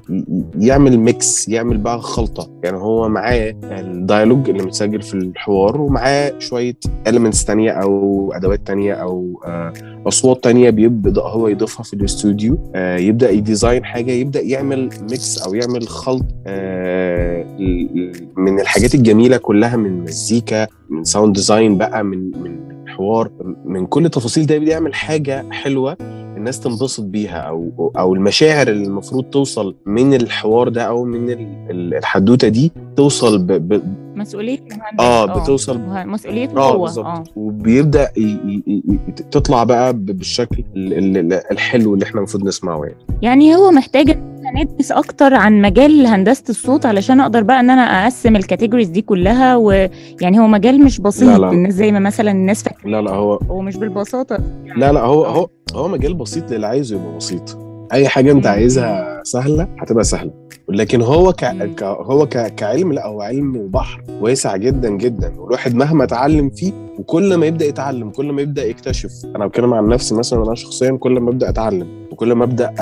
يعمل 0.59 0.99
mix 0.99 1.49
يعمل 1.49 1.79
بقى 1.79 2.01
خلطة. 2.01 2.51
يعني 2.65 2.77
هو 2.77 3.09
معاه 3.09 3.55
ال 3.65 3.74
dialogue 3.74 4.51
اللي 4.51 4.63
متسجل 4.63 5.03
في 5.03 5.15
الحوار 5.15 5.81
ومعاه 5.81 6.33
شوية 6.39 6.77
elements 7.09 7.45
تانية 7.47 7.71
أو 7.71 8.33
أدوات 8.33 8.67
تانية 8.67 8.95
أو 8.95 9.43
آه، 9.47 9.73
أصوات 10.07 10.45
تانية 10.45 10.71
بيبدأ 10.71 11.23
هو 11.23 11.49
يضيفها 11.49 11.83
في 11.83 11.95
الاستوديو. 11.95 12.59
آه، 12.75 12.97
يبدأ 12.97 13.31
ي 13.31 13.38
design 13.38 13.85
حاجة 13.85 14.11
يبدأ 14.11 14.41
يعمل 14.41 14.91
mix 15.11 15.39
أو 15.39 15.55
يعمل 15.55 15.89
خلط 15.89 16.25
آه، 16.47 17.45
من 18.37 18.61
الحاجات 18.61 18.95
الجميلة 18.95 19.37
كلها 19.37 19.77
من 19.77 20.01
مزيكا 20.03 20.67
من 20.91 21.05
sound 21.05 21.35
design 21.35 21.79
بقى 21.79 22.05
من 22.05 22.31
من 22.43 22.59
حوار 22.89 23.31
من 23.65 23.87
كل 23.87 24.05
التفاصيل 24.05 24.47
ده 24.47 24.55
يبدأ 24.55 24.71
يعمل 24.73 24.95
حاجة 24.95 25.45
حلوة. 25.51 25.97
الناس 26.39 26.61
تنبسط 26.61 27.05
بيها 27.05 27.39
أو 27.39 27.93
أو 27.99 28.15
المشاعر 28.15 28.69
اللي 28.69 28.87
المفروض 28.87 29.25
توصل 29.25 29.77
من 29.87 30.15
الحوار 30.15 30.69
ده 30.69 30.83
أو 30.83 31.05
من 31.05 31.31
ال- 31.31 31.67
ال- 31.71 31.95
الحدوتة 31.95 32.49
دي 32.49 32.73
توصل 32.97 33.39
ب... 33.39 33.53
ب... 33.53 33.83
مسؤولية 34.17 34.59
المهندس 34.59 35.01
آه 35.01 35.43
بتوصل 35.43 35.81
مسؤوليته 35.89 36.59
آه 36.59 36.77
بالظبط. 36.77 37.07
آه. 37.07 37.25
وبيبدأ 37.37 38.09
ي... 38.17 38.21
ي... 38.23 38.63
ي... 38.67 38.99
تطلع 39.31 39.65
بقى 39.65 39.93
بالشكل 39.93 40.65
ال- 40.77 41.17
ال- 41.19 41.33
الحلو 41.53 41.95
اللي 41.95 42.05
إحنا 42.05 42.19
المفروض 42.19 42.45
نسمعه 42.45 42.83
يعني. 42.85 42.97
يعني 43.23 43.57
هو 43.57 43.71
محتاج 43.71 44.19
ندرس 44.55 44.93
أكتر 44.93 45.35
عن 45.35 45.63
مجال 45.63 46.07
هندسة 46.07 46.45
الصوت 46.49 46.87
علشان 46.87 47.21
أقدر 47.21 47.43
بقى 47.43 47.61
إن 47.61 47.71
أنا 47.71 47.83
أقسم 48.05 48.37
الكاتيجوريز 48.37 48.89
دي 48.89 49.03
كلها 49.03 49.57
ويعني 49.57 50.39
هو 50.41 50.47
مجال 50.47 50.85
مش 50.85 51.01
بسيط 51.01 51.29
لا، 51.29 51.39
لا. 51.39 51.51
الناس 51.51 51.73
زي 51.75 51.93
ما 51.93 51.99
مثلا 51.99 52.31
الناس 52.31 52.63
فاكره 52.63 52.89
لا 52.89 53.03
لا 53.03 53.11
هو 53.11 53.35
هو 53.35 53.61
مش 53.61 53.77
بالبساطة 53.77 54.39
لا 54.77 54.93
لا 54.93 55.01
هو. 55.01 55.25
هو 55.25 55.49
هو 55.75 55.89
مجال 55.89 56.15
بسيط 56.15 56.51
للي 56.51 56.67
عايزه 56.67 56.97
يبقى 56.97 57.17
بسيط 57.17 57.59
أي 57.93 58.09
حاجة 58.09 58.33
أنت. 58.33 58.47
عايزها 58.47 59.23
سهلة 59.25 59.69
هتبقى 59.79 60.05
سهلة. 60.05 60.31
لكن 60.69 61.03
هو 61.03 61.33
ك... 61.33 61.45
ك... 61.77 61.83
هو 61.83 62.27
ك... 62.27 62.55
كعلم 62.55 62.93
لا 62.93 63.07
هو 63.07 63.21
علم 63.23 63.69
بحر 63.69 64.03
واسع 64.21 64.57
جدا 64.57 64.89
جدا. 64.91 65.33
والواحد 65.41 65.75
مهما 65.75 66.05
اتعلم 66.05 66.51
فيه 66.51 66.73
وكل 66.99 67.35
ما 67.35 67.47
يبدأ 67.47 67.65
يتعلم 67.67 68.11
كل 68.11 68.33
ما 68.33 68.43
يبدأ 68.43 68.65
يكتشف. 68.65 69.13
أنا 69.37 69.47
بتكلم 69.47 69.75
عن 69.75 69.89
نفسي 69.89 70.15
مثلا 70.15 70.45
أنا 70.45 70.55
شخصيا 70.55 70.91
كل 70.91 71.21
ما 71.21 71.31
أبدأ 71.31 71.49
أتعلم 71.49 72.09
وكل 72.13 72.33
ما 72.33 72.45
أبدأ 72.45 72.75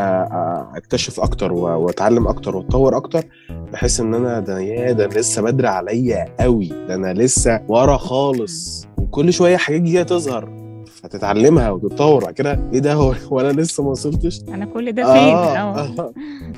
أكتشف 0.77 1.21
أكتر 1.21 1.53
وأتعلم 1.53 2.29
أكتر 2.29 2.57
وأتطور 2.57 2.97
أكتر 2.97 3.25
بحس 3.73 4.01
إن 4.01 4.15
أنا 4.15 4.41
ده 4.41 4.61
يا 4.61 4.93
ده 4.93 5.07
لسه 5.07 5.43
بدري 5.43 5.69
عليا 5.69 6.25
قوي 6.41 6.69
ده 6.69 6.95
أنا 6.95 7.13
لسه 7.13 7.61
ورا 7.69 7.97
خالص. 7.97 8.87
وكل 8.99 9.33
شوية 9.33 9.57
حاجات 9.57 9.81
جديدة 9.81 10.03
تظهر. 10.03 10.66
فتتعلمها 11.07 11.71
وتتطور 11.71 12.25
بعد 12.25 12.35
كده. 12.35 12.61
إيه 12.73 12.79
ده؟ 12.79 12.95
هو 12.95 13.15
وأنا 13.31 13.61
لسه 13.61 13.83
ما 13.83 13.91
وصلتش؟ 13.91 14.41
أنا 14.49 14.65
كل 14.65 14.93
ده 14.93 15.03
فين؟ 15.03 15.35
آه 15.35 15.57
آه. 15.57 15.79
آه. 15.99 16.13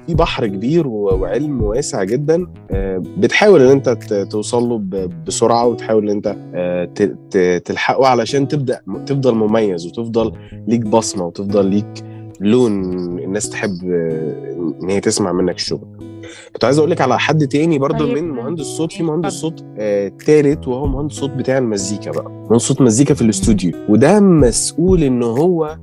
في 0.06 0.14
بحر 0.14 0.46
كبير 0.46 0.86
وعلم 0.88 1.62
واسع 1.62 2.04
جدا. 2.04 2.46
آه، 2.70 3.02
بتحاول 3.18 3.62
إن 3.62 3.70
أنت 3.70 3.88
توصل 4.30 4.62
له 4.68 5.08
بسرعة 5.26 5.66
وتحاول 5.66 6.10
إن 6.10 6.16
أنت 6.16 6.36
آه، 6.54 7.58
تلحقه 7.58 8.06
علشان 8.06 8.48
تبدأ 8.48 8.80
تفضل 9.06 9.34
مميز 9.34 9.86
وتفضل 9.86 10.32
ليك 10.68 10.80
بصمة 10.80 11.24
وتفضل 11.26 11.66
ليك 11.66 12.04
لون 12.40 12.72
الناس 13.18 13.50
تحب 13.50 13.90
آه، 13.90 14.78
إن 14.82 14.90
هي 14.90 15.00
تسمع 15.00 15.32
منك 15.32 15.54
الشغل. 15.54 16.07
كنت 16.52 16.64
عايز 16.64 16.78
أقول 16.78 16.90
لك 16.90 17.00
على 17.00 17.18
حد 17.18 17.48
تاني 17.48 17.78
برضه 17.78 17.98
طيب، 17.98 18.18
من 18.18 18.30
مهندس 18.30 18.64
صوت 18.64 18.92
في. 18.92 19.02
مهندس 19.02 19.32
صوت 19.32 19.64
آه 19.78 20.08
تالت 20.08 20.68
وهو 20.68 20.86
مهندس 20.86 21.14
صوت 21.14 21.30
بتاع 21.30 21.58
المزيكا 21.58 22.10
بقى. 22.10 22.30
مهندس 22.30 22.62
صوت 22.62 22.80
مزيكا 22.80 23.14
في 23.14 23.22
الاستوديو. 23.22 23.72
وده 23.88 24.20
مسؤول 24.20 25.02
إن 25.02 25.22
هو 25.22 25.76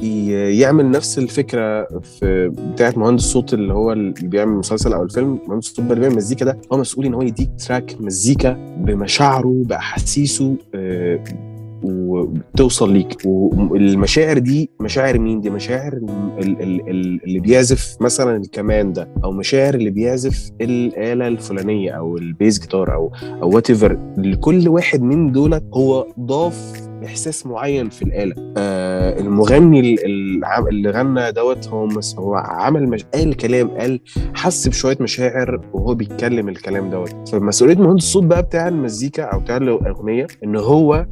يعمل 0.00 0.90
نفس 0.90 1.18
الفكرة 1.18 1.84
في 2.00 2.52
بتاعه 2.72 2.94
مهندس 2.96 3.22
صوت 3.22 3.54
اللي 3.54 3.72
هو 3.74 3.92
اللي 3.92 4.14
بيعمل 4.28 4.52
مسلسل 4.52 4.92
أو 4.92 5.02
الفيلم. 5.02 5.38
مهندس 5.48 5.80
بقى 5.80 5.88
اللي 5.90 6.00
بيعمل 6.00 6.16
مزيكا 6.16 6.44
ده 6.44 6.58
هو 6.72 6.78
مسؤول 6.78 7.06
إن 7.06 7.14
هو 7.14 7.22
يديك 7.22 7.50
تراك 7.66 7.96
مزيكا 8.00 8.52
بمشاعره 8.78 9.62
بأحاسيسه 9.66 10.56
وتوصل 11.82 12.92
ليك. 12.92 13.16
والمشاعر 13.24 14.38
دي 14.38 14.70
مشاعر 14.80 15.18
مين 15.18 15.40
دي؟ 15.40 15.50
مشاعر 15.50 15.92
ال- 15.92 16.62
ال- 16.62 16.88
ال- 16.90 17.20
اللي 17.24 17.40
بيعزف 17.40 17.96
مثلا 18.00 18.36
الكمان 18.36 18.92
ده 18.92 19.08
أو 19.24 19.32
مشاعر 19.32 19.74
اللي 19.74 19.90
بيعزف 19.90 20.50
الآلة 20.60 21.28
الفلانية 21.28 21.90
أو 21.90 22.16
ال 22.18 22.26
bass 22.26 22.60
guitar 22.60 22.94
أو 22.94 23.12
أو 23.42 23.54
whatever 23.54 23.98
لكل 24.18 24.68
واحد 24.68 25.02
من 25.02 25.32
دولت 25.32 25.64
هو 25.74 26.06
ضاف 26.20 26.72
إحساس 27.04 27.46
معين 27.46 27.88
في 27.88 28.02
الآلة 28.02 28.34
آه 28.56 29.20
المغني 29.20 29.96
اللي 30.68 30.90
غنى 30.90 31.32
دوت 31.32 31.68
هو 31.68 31.88
هو 32.18 32.34
عمل 32.34 32.88
مش... 32.88 33.04
قال 33.14 33.36
كلام 33.36 33.68
قال 33.68 34.00
حس 34.34 34.68
بشوية 34.68 34.96
مشاعر 35.00 35.60
وهو 35.72 35.94
بيتكلم 35.94 36.48
الكلام 36.48 36.90
دوت 36.90 37.28
فمسؤولية 37.28 37.74
مهندس 37.76 38.04
الصوت 38.04 38.24
بقى 38.24 38.42
بتاع 38.42 38.68
المزيكا 38.68 39.22
أو 39.22 39.40
بتاع 39.40 39.56
الأغنية 39.56 40.26
إن 40.44 40.56
هو. 40.56 41.06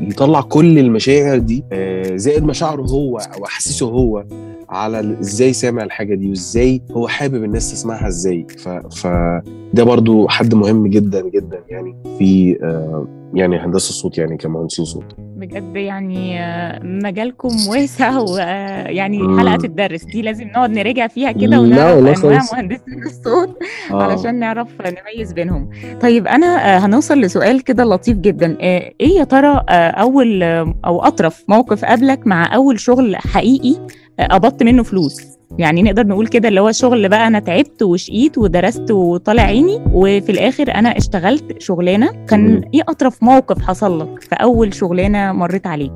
يطلع 0.00 0.40
كل 0.40 0.78
المشاعر 0.78 1.38
دي 1.38 1.64
آه 1.72 2.16
زائد 2.16 2.44
مشاعره 2.44 2.82
هو 2.82 3.18
أو 3.18 3.44
احاسيسه 3.44 3.86
هو 3.86 4.24
على 4.68 5.16
إزاي 5.20 5.52
سامع 5.52 5.82
الحاجة 5.82 6.14
دي 6.14 6.28
وإزاي 6.28 6.82
هو 6.92 7.08
حابب 7.08 7.44
الناس 7.44 7.72
تسمعها 7.72 8.08
إزاي 8.08 8.46
ف... 8.58 8.68
فده 8.68 9.84
برضو 9.84 10.28
حد 10.28 10.54
مهم 10.54 10.86
جدا 10.86 11.28
جدا 11.28 11.60
يعني 11.68 11.96
في 12.18 12.58
آه 12.62 13.06
يعني 13.34 13.56
هندسة 13.58 13.88
الصوت 13.88 14.18
يعني 14.18 14.36
كمهندسين 14.36 14.84
صوت 14.84 15.04
بجد 15.18 15.76
يعني 15.76 16.40
آه، 16.40 16.80
مجالكم 16.84 17.48
واسع 17.68 18.18
ويعني 18.18 19.18
مم. 19.18 19.40
حلقة 19.40 19.56
تدرس 19.56 20.04
دي 20.04 20.22
لازم 20.22 20.46
نقعد 20.48 20.70
نراجع 20.70 21.06
فيها 21.06 21.32
كده 21.32 21.60
ونعرف 21.60 22.24
أنواع. 22.24 22.40
مهندسين 22.52 23.02
الصوت 23.06 23.58
آه. 23.90 24.02
علشان 24.02 24.34
نعرف 24.34 24.68
نميز 24.80 25.32
بينهم 25.32 25.70
طيب 26.00 26.26
أنا 26.26 26.46
آه، 26.46 26.78
هنوصل 26.78 27.20
لسؤال 27.20 27.64
كده 27.64 27.84
لطيف 27.84 28.18
جدا 28.18 28.56
آه، 28.60 28.92
إيه 29.00 29.18
يا 29.18 29.24
ترى 29.24 29.64
آه، 29.68 29.90
أول 29.90 30.42
آه، 30.42 30.74
أو 30.86 31.02
أطرف 31.02 31.44
موقف 31.48 31.84
قابلك 31.84 32.26
مع 32.26 32.54
أول 32.54 32.80
شغل 32.80 33.16
حقيقي 33.16 33.76
آه، 34.20 34.26
قبضت 34.26 34.62
منه 34.62 34.82
فلوس 34.82 35.20
يعني 35.58 35.82
نقدر 35.82 36.06
نقول 36.06 36.26
كده 36.26 36.48
اللي 36.48 36.60
هو 36.60 36.72
شغل 36.72 37.08
بقى 37.08 37.26
أنا 37.26 37.38
تعبت 37.38 37.82
وشقيت 37.82 38.38
ودرست 38.38 38.90
وطالع 38.90 39.42
عيني 39.42 39.80
وفي 39.92 40.32
الآخر 40.32 40.74
أنا 40.74 40.96
اشتغلت 40.98 41.62
شغلانة 41.62 42.26
كان. 42.26 42.62
إيه 42.74 42.80
أطرف 42.88 43.22
موقف 43.22 43.62
حصل 43.62 44.00
لك 44.00 44.22
في 44.22 44.34
أول 44.34 44.74
شغلانة 44.74 45.32
مريت 45.32 45.66
عليك 45.66 45.92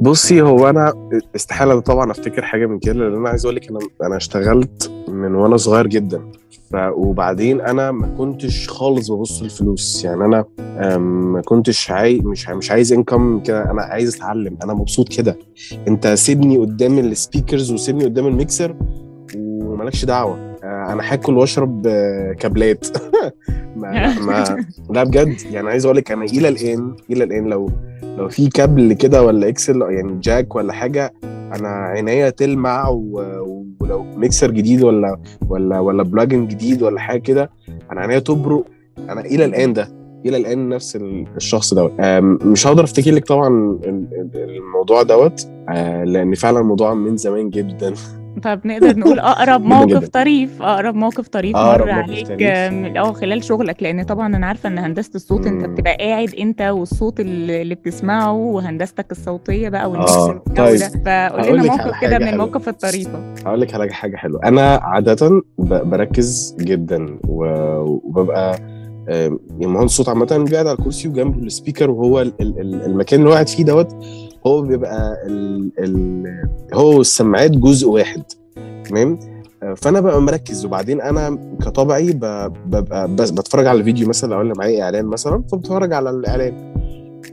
بصي 0.00 0.42
هو 0.42 0.68
أنا 0.70 0.92
استحالة 1.36 1.80
طبعا 1.80 2.10
أفتكر 2.10 2.42
حاجة 2.42 2.66
من 2.66 2.78
كده 2.78 2.94
لأن 2.94 3.14
أنا 3.14 3.28
عايز 3.28 3.44
أقول 3.44 3.56
لك 3.56 3.68
أنا 3.70 3.78
أنا 4.02 4.16
اشتغلت 4.16 4.90
من 5.08 5.34
وأنا 5.34 5.56
صغير 5.56 5.86
جدا 5.86 6.22
وبعدين 6.96 7.60
أنا 7.60 7.90
ما 7.92 8.06
كنتش 8.06 8.68
خالص 8.68 9.10
ببص 9.10 9.42
الفلوس 9.42 10.04
يعني 10.04 10.24
أنا 10.24 10.44
ما 10.98 11.42
كنتش 11.42 11.90
عاي... 11.90 12.20
مش 12.20 12.48
مش 12.48 12.70
عايز 12.70 12.92
انكم 12.92 13.40
كده. 13.40 13.70
أنا 13.70 13.82
عايز 13.82 14.16
أتعلم. 14.16 14.58
أنا 14.64 14.74
مبسوط 14.74 15.08
كده. 15.08 15.38
أنت 15.88 16.06
سيبني 16.06 16.58
قدام 16.58 16.98
ال 16.98 17.06
speakers 17.06 17.72
وسيبني 17.72 18.04
قدام 18.04 18.26
الميكسر 18.26 18.76
ومالكش 19.36 20.04
دعوة. 20.04 20.54
آه، 20.64 20.92
أنا 20.92 21.12
هاكل 21.12 21.36
وأشرب 21.36 21.86
آه، 21.86 22.32
كابلات. 22.32 22.86
ما, 23.76 24.20
ما 24.20 24.66
لا 24.90 25.04
بجد. 25.04 25.34
يعني 25.52 25.68
عايز 25.68 25.84
أقول 25.84 25.96
لك 25.96 26.12
أنا 26.12 26.24
إلى 26.24 26.48
الآن 26.48 26.96
إلى 27.10 27.24
الآن 27.24 27.44
لو 27.44 27.70
لو 28.18 28.28
في 28.28 28.48
كابل 28.48 28.92
كده 28.92 29.22
ولا 29.22 29.48
XLR 29.48 29.82
يعني 29.82 30.20
jack 30.20 30.56
ولا 30.56 30.72
حاجة 30.72 31.14
أنا 31.54 31.68
عينيا 31.68 32.30
تلمع 32.30 32.88
ولو 32.88 34.02
ميكسر 34.16 34.50
جديد 34.50 34.82
ولا 34.82 35.18
ولا 35.48 35.80
ولا 35.80 36.02
بلاجن 36.02 36.46
جديد 36.48 36.82
ولا 36.82 37.00
حاجة 37.00 37.20
كده 37.20 37.50
أنا 37.92 38.00
عينيا 38.00 38.18
تبرق. 38.18 38.64
أنا 39.08 39.20
إلى 39.20 39.44
الآن 39.44 39.72
ده 39.72 39.88
إلى 40.26 40.36
الآن 40.36 40.68
نفس 40.68 40.96
ال- 40.96 41.26
الشخص 41.36 41.74
دوت. 41.74 41.92
مش 42.44 42.66
هقدر 42.66 42.84
أفتكر 42.84 43.10
لك 43.10 43.24
طبعا 43.26 43.48
ال- 43.48 44.08
ال- 44.34 44.50
الموضوع 44.56 45.02
دوت 45.02 45.48
آه، 45.68 46.04
لأن 46.04 46.34
فعلا 46.34 46.60
الموضوع 46.60 46.94
من 46.94 47.16
زمان 47.16 47.50
جدا. 47.50 47.94
طب 48.44 48.60
نقدر 48.64 48.98
نقول 48.98 49.18
أقرب 49.34 49.64
موقف. 49.64 50.08
طريف 50.08 50.62
أقرب 50.62 50.94
موقف 50.94 51.28
طريف 51.28 51.56
مر 51.56 51.90
عليك 51.90 52.42
آه 52.42 53.12
خلال 53.12 53.44
شغلك 53.44 53.82
لأن 53.82 54.02
طبعا 54.02 54.36
أنا 54.36 54.46
عارفة 54.46 54.68
إن 54.68 54.78
هندسة 54.78 55.10
الصوت 55.14 55.46
أنت. 55.46 55.64
بتبقى 55.64 55.96
قاعد 55.96 56.34
أنت 56.34 56.62
والصوت 56.62 57.20
اللي 57.20 57.74
بتسمعه 57.74 58.32
وهندستك 58.32 59.10
الصوتية 59.12 59.68
بقى 59.68 59.90
والميكسر 59.90 60.42
والجو 60.46 60.64
طيب. 60.64 60.78
فقول 60.78 61.58
لنا 61.58 61.62
موقف 61.76 62.00
كده 62.00 62.18
من 62.18 62.28
المواقف 62.28 62.68
الطريفة. 62.68 63.34
هقول 63.46 63.60
لك 63.60 63.74
على 63.74 63.92
حاجة 63.92 64.16
حلوة. 64.16 64.40
أنا 64.44 64.74
عادة 64.82 65.42
بركز 65.58 66.56
جدا 66.60 67.18
وببقى 67.28 68.58
آم، 69.08 69.38
يعني 69.58 69.72
مهندس 69.72 69.92
صوت 69.92 70.08
عامة 70.08 70.44
بيقعد 70.50 70.66
على 70.66 70.78
الكرسي 70.78 71.08
وجنبه 71.08 71.38
ال 71.38 71.44
speaker 71.44 71.90
وهو 71.90 72.20
ال- 72.20 72.32
ال- 72.40 72.60
ال- 72.60 72.82
المكان 72.84 73.18
اللي 73.20 73.30
هو 73.30 73.34
قاعد 73.34 73.48
فيه 73.48 73.64
دوت. 73.64 73.96
هو 74.46 74.62
بيبقى 74.62 75.26
ال 75.26 75.70
ال 75.78 76.24
هو 76.74 77.00
السماعات 77.00 77.50
جزء 77.50 77.88
واحد 77.88 78.22
تمام؟ 78.84 79.18
فأنا 79.76 80.00
ببقى 80.00 80.22
مركز 80.22 80.64
وبعدين 80.64 81.00
أنا 81.00 81.38
كطبعي 81.62 82.12
ببقى 82.12 83.14
بس 83.14 83.30
بتفرج 83.30 83.66
على 83.66 83.78
الفيديو 83.78 84.08
مثلا 84.08 84.34
لو 84.34 84.40
أنا 84.40 84.54
معايا 84.58 84.82
إعلان 84.84 85.04
مثلا 85.04 85.42
فبتفرج 85.52 85.92
على 85.92 86.10
الإعلان. 86.10 86.74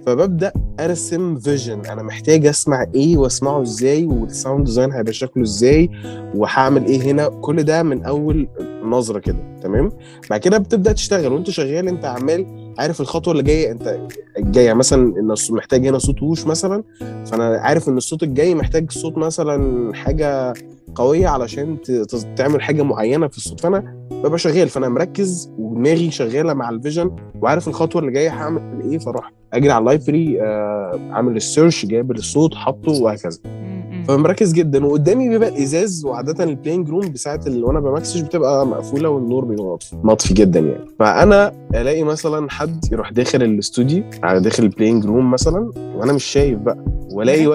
فببدأ 0.06 0.52
أرسم 0.80 1.36
vision 1.40 1.80
أنا 1.86 2.04
محتاج 2.04 2.46
أسمع 2.46 2.86
إيه 2.96 3.18
وأسمعه 3.18 3.62
إزاي 3.62 4.06
وال 4.06 4.23
sound 4.23 4.66
design 4.66 4.92
هيبقى 4.92 5.14
شكله 5.14 5.44
إزاي 5.44 5.90
وهعمل 6.36 6.86
إيه 6.86 7.02
هنا. 7.02 7.28
كل 7.28 7.64
ده 7.64 7.84
من 7.84 8.04
أول 8.04 8.48
نظرة 8.84 9.20
كده 9.20 9.38
تمام؟ 9.64 9.90
بعد 10.30 10.40
كده 10.40 10.58
بتبدأ 10.58 10.92
تشتغل 10.92 11.34
وأنت 11.34 11.50
شغال 11.50 11.88
أنت 11.88 12.06
عمال 12.06 12.46
عارف 12.80 13.02
الخطوة 13.02 13.32
اللي 13.32 13.44
جاية 13.44 13.72
أنت 13.72 14.00
جاية 14.38 14.74
مثلا 14.74 15.20
إن 15.20 15.34
محتاج 15.52 15.88
هنا 15.88 15.98
صوت 15.98 16.22
whoosh 16.24 16.46
مثلا 16.48 16.84
فأنا 17.26 17.58
عارف 17.58 17.90
إن 17.90 17.98
الصوت 17.98 18.24
الجاي 18.24 18.56
محتاج 18.56 18.92
صوت 18.92 19.18
مثلا 19.18 19.92
حاجة 19.96 20.54
قوية 20.96 21.28
علشان 21.28 21.78
تعمل 22.38 22.62
حاجة 22.62 22.82
معينة 22.82 23.28
في 23.28 23.38
الصوت 23.38 23.60
فأنا 23.60 24.08
ببقى 24.12 24.38
شغال 24.40 24.70
فأنا 24.70 24.90
مركز 24.90 25.52
ودماغي 25.58 26.12
شغالة 26.12 26.54
مع 26.54 26.70
ال 26.70 26.76
vision 26.76 27.16
وعارف 27.42 27.68
الخطوة 27.68 28.02
اللي 28.02 28.12
جاية 28.12 28.30
هعمل 28.30 28.82
إيه 28.92 28.98
فأروح 28.98 29.32
أجري 29.54 29.72
على 29.72 29.80
ال 29.80 29.88
library 29.88 30.42
آه، 30.42 31.00
عامل 31.12 31.36
ال 31.36 31.43
search 31.43 31.86
جايب 31.86 32.12
الصوت 32.12 32.56
حاطه 32.56 32.92
وهكذا. 32.92 33.40
فمركز 34.08 34.54
جدا. 34.54 34.86
وقدامي 34.86 35.30
بيبقى 35.30 35.50
الإزاز 35.50 36.06
وعادة 36.06 36.44
ال 36.44 36.50
playing 36.50 36.90
room 36.90 37.12
ساعة 37.12 37.40
اللي 37.48 37.64
وأنا 37.64 37.80
بمكسج 37.80 38.24
بتبقى 38.24 38.68
مقفولة 38.68 39.10
والنور 39.10 39.46
بيبقى 39.46 39.66
مطفي 39.66 39.96
مطفي 40.04 40.34
جدا 40.34 40.60
يعني. 40.60 40.86
فأنا 41.00 41.52
ألاقي 41.76 42.04
مثلا 42.04 42.50
حد 42.50 42.86
يروح 42.92 43.12
داخل 43.12 43.44
الاستوديو 43.44 44.04
على 44.24 44.40
داخل 44.40 44.64
ال 44.64 44.69
playing 44.69 45.06
room 45.06 45.32
مثلا 45.32 45.72
وأنا 45.96 46.14
مش 46.14 46.24
شايف 46.24 46.60
بقى. 46.60 46.86
وألاقي 47.14 47.48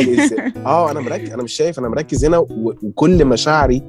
الإزاز. 0.00 0.32
آه 0.66 0.90
أنا 0.90 1.00
مركز 1.00 1.30
أنا 1.30 1.42
مش 1.42 1.52
شايف 1.52 1.78
أنا 1.78 1.88
مركز 1.88 2.24
هنا 2.24 2.46
وكل 2.82 3.24
مشاعري 3.24 3.82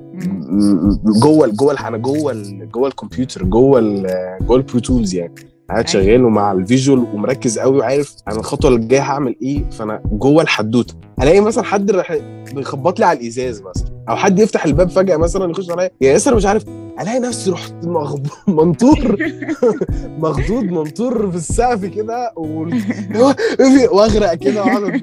جوه 1.24 1.48
جوه 1.48 1.88
أنا 1.88 1.98
جوه 1.98 2.44
جوه 2.74 2.88
الكمبيوتر 2.88 3.44
جوه 3.44 3.82
جوه 4.42 4.58
ال 4.58 4.63
Pro 4.63 4.80
Tools 4.80 5.16
يعني. 5.16 5.51
قاعد 5.72 5.90
أيوة. 5.90 6.06
شغال 6.06 6.26
ومع 6.26 6.52
ال 6.52 6.59
visual 6.59 7.00
ومركز 7.00 7.60
قوي 7.60 7.78
وعارف 7.78 8.16
أنا 8.28 8.40
الخطوة 8.40 8.72
اللي 8.72 8.88
جاية 8.88 9.02
هعمل 9.02 9.36
إيه؟ 9.42 9.70
فأنا 9.70 10.02
جوه 10.06 10.44
الحدوتة. 10.44 10.94
ألاقي 11.22 11.40
مثلا 11.40 11.64
حد 11.64 11.92
راح 11.92 12.18
بيخبط 12.54 13.00
لي 13.00 13.06
على 13.06 13.20
الإزاز 13.20 13.62
مثلا. 13.62 14.04
أو 14.10 14.16
حد 14.16 14.40
يفتح 14.40 14.66
الباب 14.66 14.90
فجأة 14.90 15.18
مثلا 15.18 15.52
يخش 15.52 15.70
عليا. 15.70 15.90
يا 16.02 16.12
ياسر 16.12 16.36
مش 16.36 16.46
عارف 16.46 16.66
ألاقي 17.02 17.20
نفسي 17.20 17.52
رحت 17.52 17.74
مغب... 17.84 18.28
منطور. 18.48 19.18
مخضوض 20.24 20.64
منطور 20.64 21.32
في 21.32 21.38
السقف 21.38 21.86
كده 21.86 22.34
وأغرق 23.92 24.34
كده 24.34 24.64
وأقعد 24.64 25.02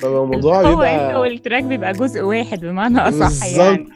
فالموضوع 0.00 0.60
هو 0.62 0.82
انت 0.82 0.90
بيبقى 1.00 1.20
والتراك 1.20 1.64
بيبقى 1.64 1.92
جزء 1.92 2.22
واحد 2.22 2.60
بمعنى 2.60 2.98
أصح. 2.98 3.46
يعني. 3.46 3.86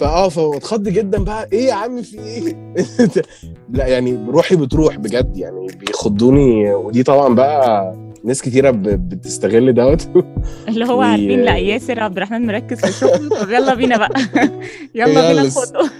فآه 0.00 0.28
فاتخض 0.28 0.88
جدا 0.88 1.24
بقى 1.24 1.48
إيه 1.52 1.66
يا 1.66 1.74
عم 1.74 2.02
في 2.02 2.18
إيه؟ 2.18 2.74
لا 3.76 3.86
يعني 3.86 4.18
روحي 4.28 4.56
بتروح 4.56 4.96
بجد 4.96 5.36
يعني 5.36 5.66
بيخضوني 5.80 6.74
ودي 6.74 7.02
طبعا 7.02 7.34
بقى 7.34 7.94
ناس 8.24 8.42
كتيرة 8.42 8.70
بتستغل 8.70 9.74
دوت. 9.74 10.08
اللي 10.68 10.84
هو 10.84 11.00
عارفين 11.02 11.42
لا 11.42 11.56
ياسر 11.56 12.00
عبد 12.00 12.16
الرحمن 12.16 12.46
مركز 12.46 12.80
في 12.80 12.92
شغله 12.92 13.28
طب 13.42 13.50
يلا 13.50 13.74
بينا 13.74 13.96
بقى. 13.96 14.20
يلا 14.94 15.06
بينا 15.06 15.30
يلا. 15.30 15.42
ناخده 15.42 15.90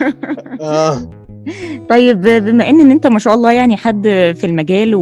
آه. 0.60 1.10
طيب 1.88 2.20
بما 2.20 2.70
إن 2.70 2.80
إن 2.80 2.90
أنت 2.90 3.06
ما 3.06 3.18
شاء 3.18 3.34
الله 3.34 3.52
يعني 3.52 3.76
حد 3.76 4.02
في 4.36 4.44
المجال. 4.44 4.92